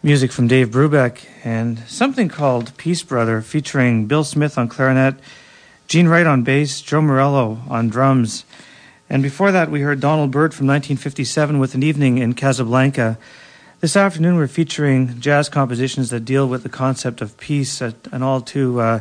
[0.09, 5.17] Music from Dave Brubeck and something called Peace Brother featuring Bill Smith on clarinet,
[5.87, 8.47] Gene Wright on bass, Joe Morello on drums.
[9.11, 13.19] And before that, we heard Donald Byrd from 1957 with An Evening in Casablanca.
[13.81, 18.41] This afternoon, we're featuring jazz compositions that deal with the concept of peace, an all
[18.41, 19.01] too uh,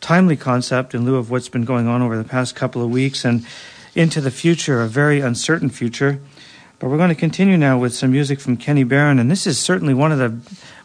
[0.00, 3.24] timely concept in lieu of what's been going on over the past couple of weeks
[3.24, 3.46] and
[3.94, 6.18] into the future, a very uncertain future.
[6.80, 9.58] But we're going to continue now with some music from Kenny Barron, and this is
[9.58, 10.30] certainly one of the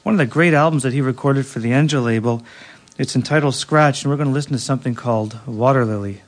[0.04, 2.44] one of the great albums that he recorded for the Angel label.
[2.98, 6.22] It's entitled Scratch, and we're going to listen to something called Water Lily.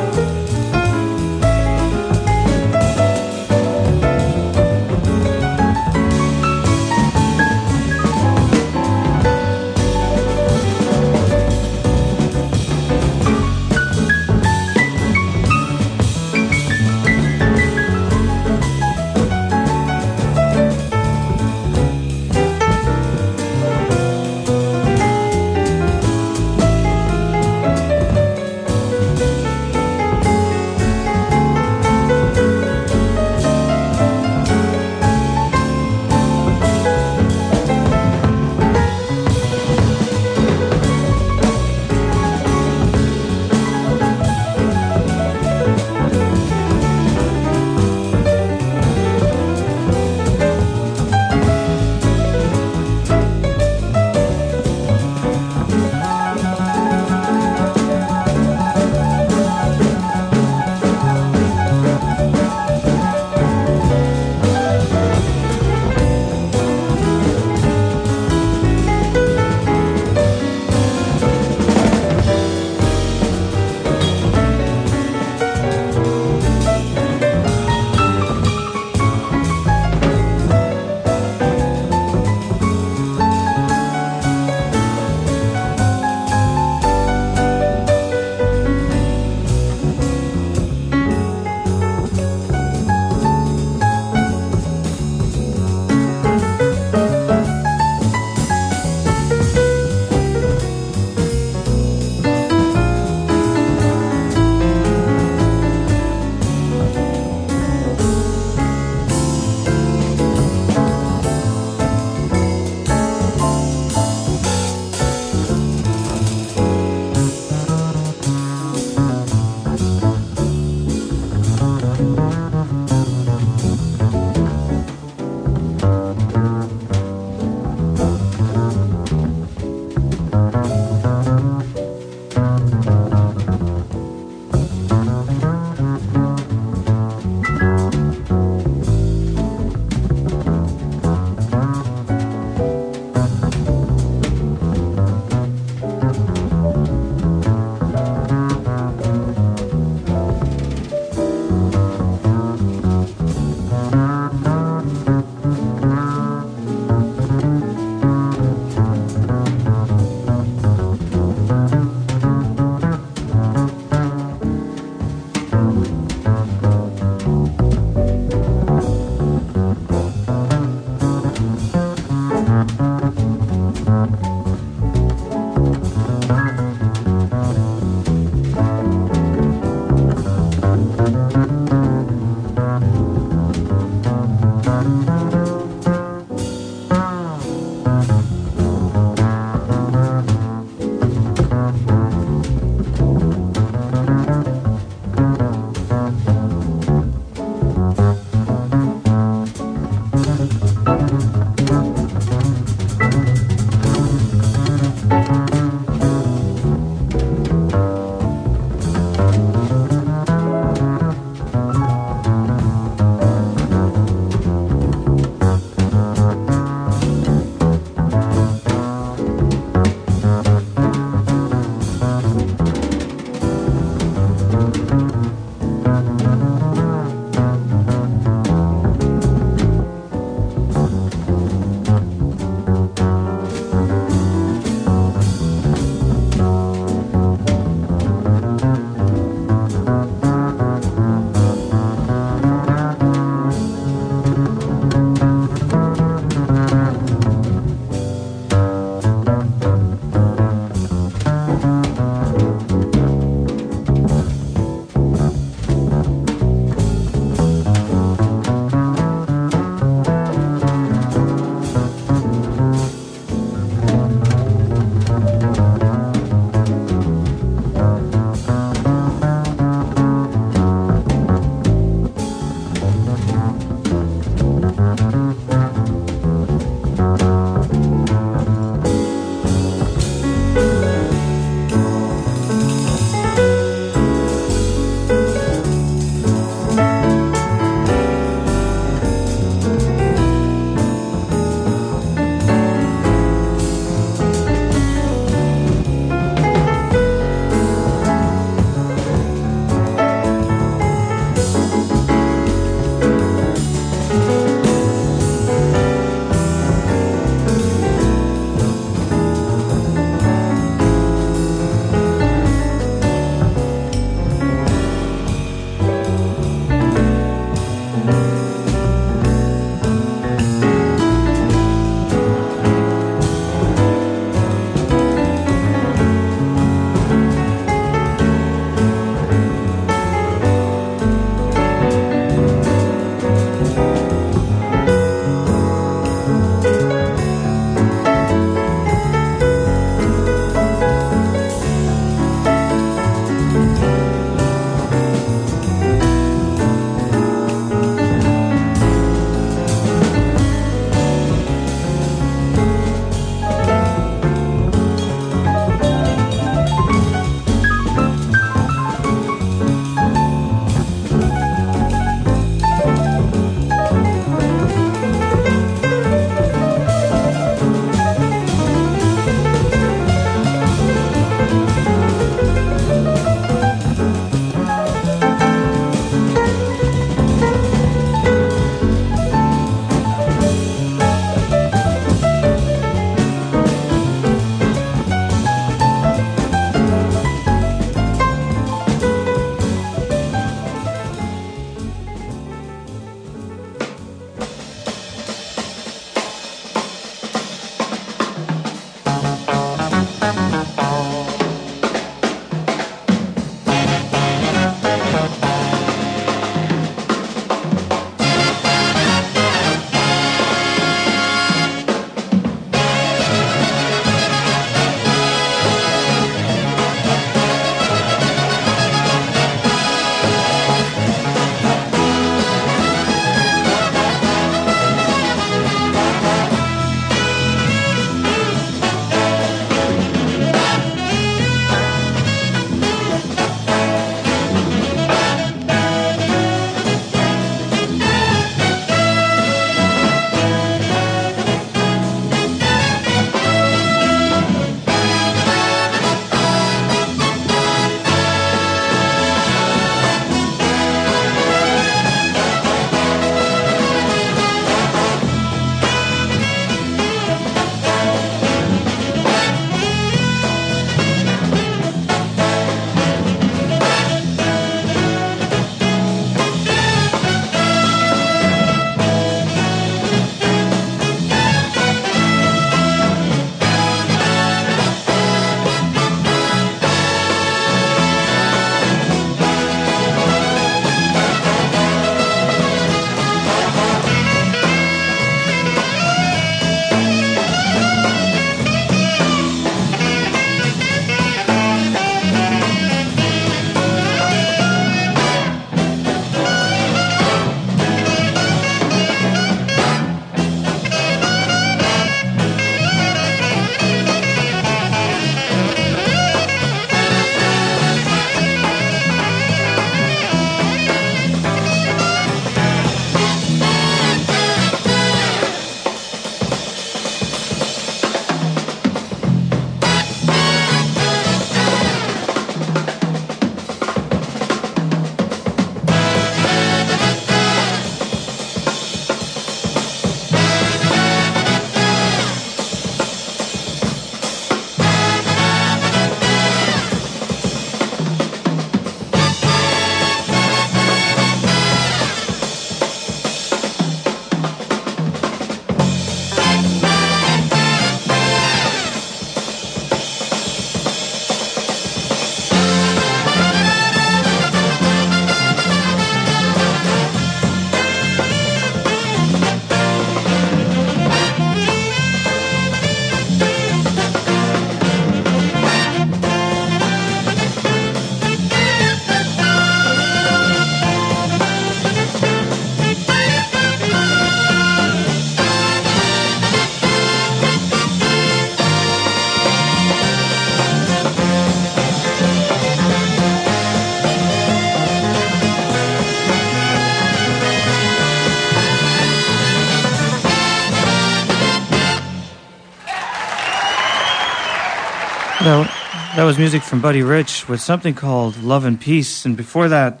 [596.40, 599.26] Music from Buddy Rich with something called Love and Peace.
[599.26, 600.00] And before that,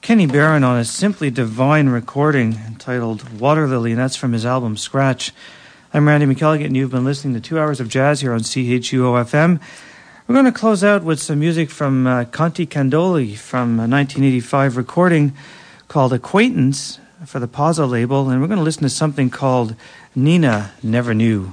[0.00, 4.76] Kenny Barron on a simply divine recording entitled Water Lily, and that's from his album
[4.76, 5.30] Scratch.
[5.94, 9.24] I'm Randy McElligott, and you've been listening to two hours of jazz here on CHUO
[9.24, 9.60] FM.
[10.26, 14.76] We're going to close out with some music from uh, Conte Candoli from a 1985
[14.76, 15.32] recording
[15.86, 19.76] called Acquaintance for the Pazzo label, and we're going to listen to something called
[20.16, 21.52] Nina Never Knew.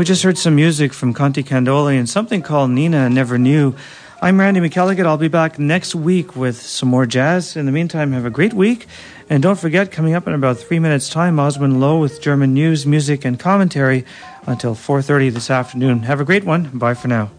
[0.00, 3.74] We just heard some music from Conte Candoli and something called Nina Never Knew.
[4.22, 5.04] I'm Randy McElligott.
[5.04, 7.54] I'll be back next week with some more jazz.
[7.54, 8.86] In the meantime, have a great week.
[9.28, 12.86] And don't forget, coming up in about three minutes' time, Osmond Lowe with German news,
[12.86, 14.06] music, and commentary
[14.46, 16.04] until 4.30 this afternoon.
[16.04, 16.70] Have a great one.
[16.78, 17.30] Bye for now.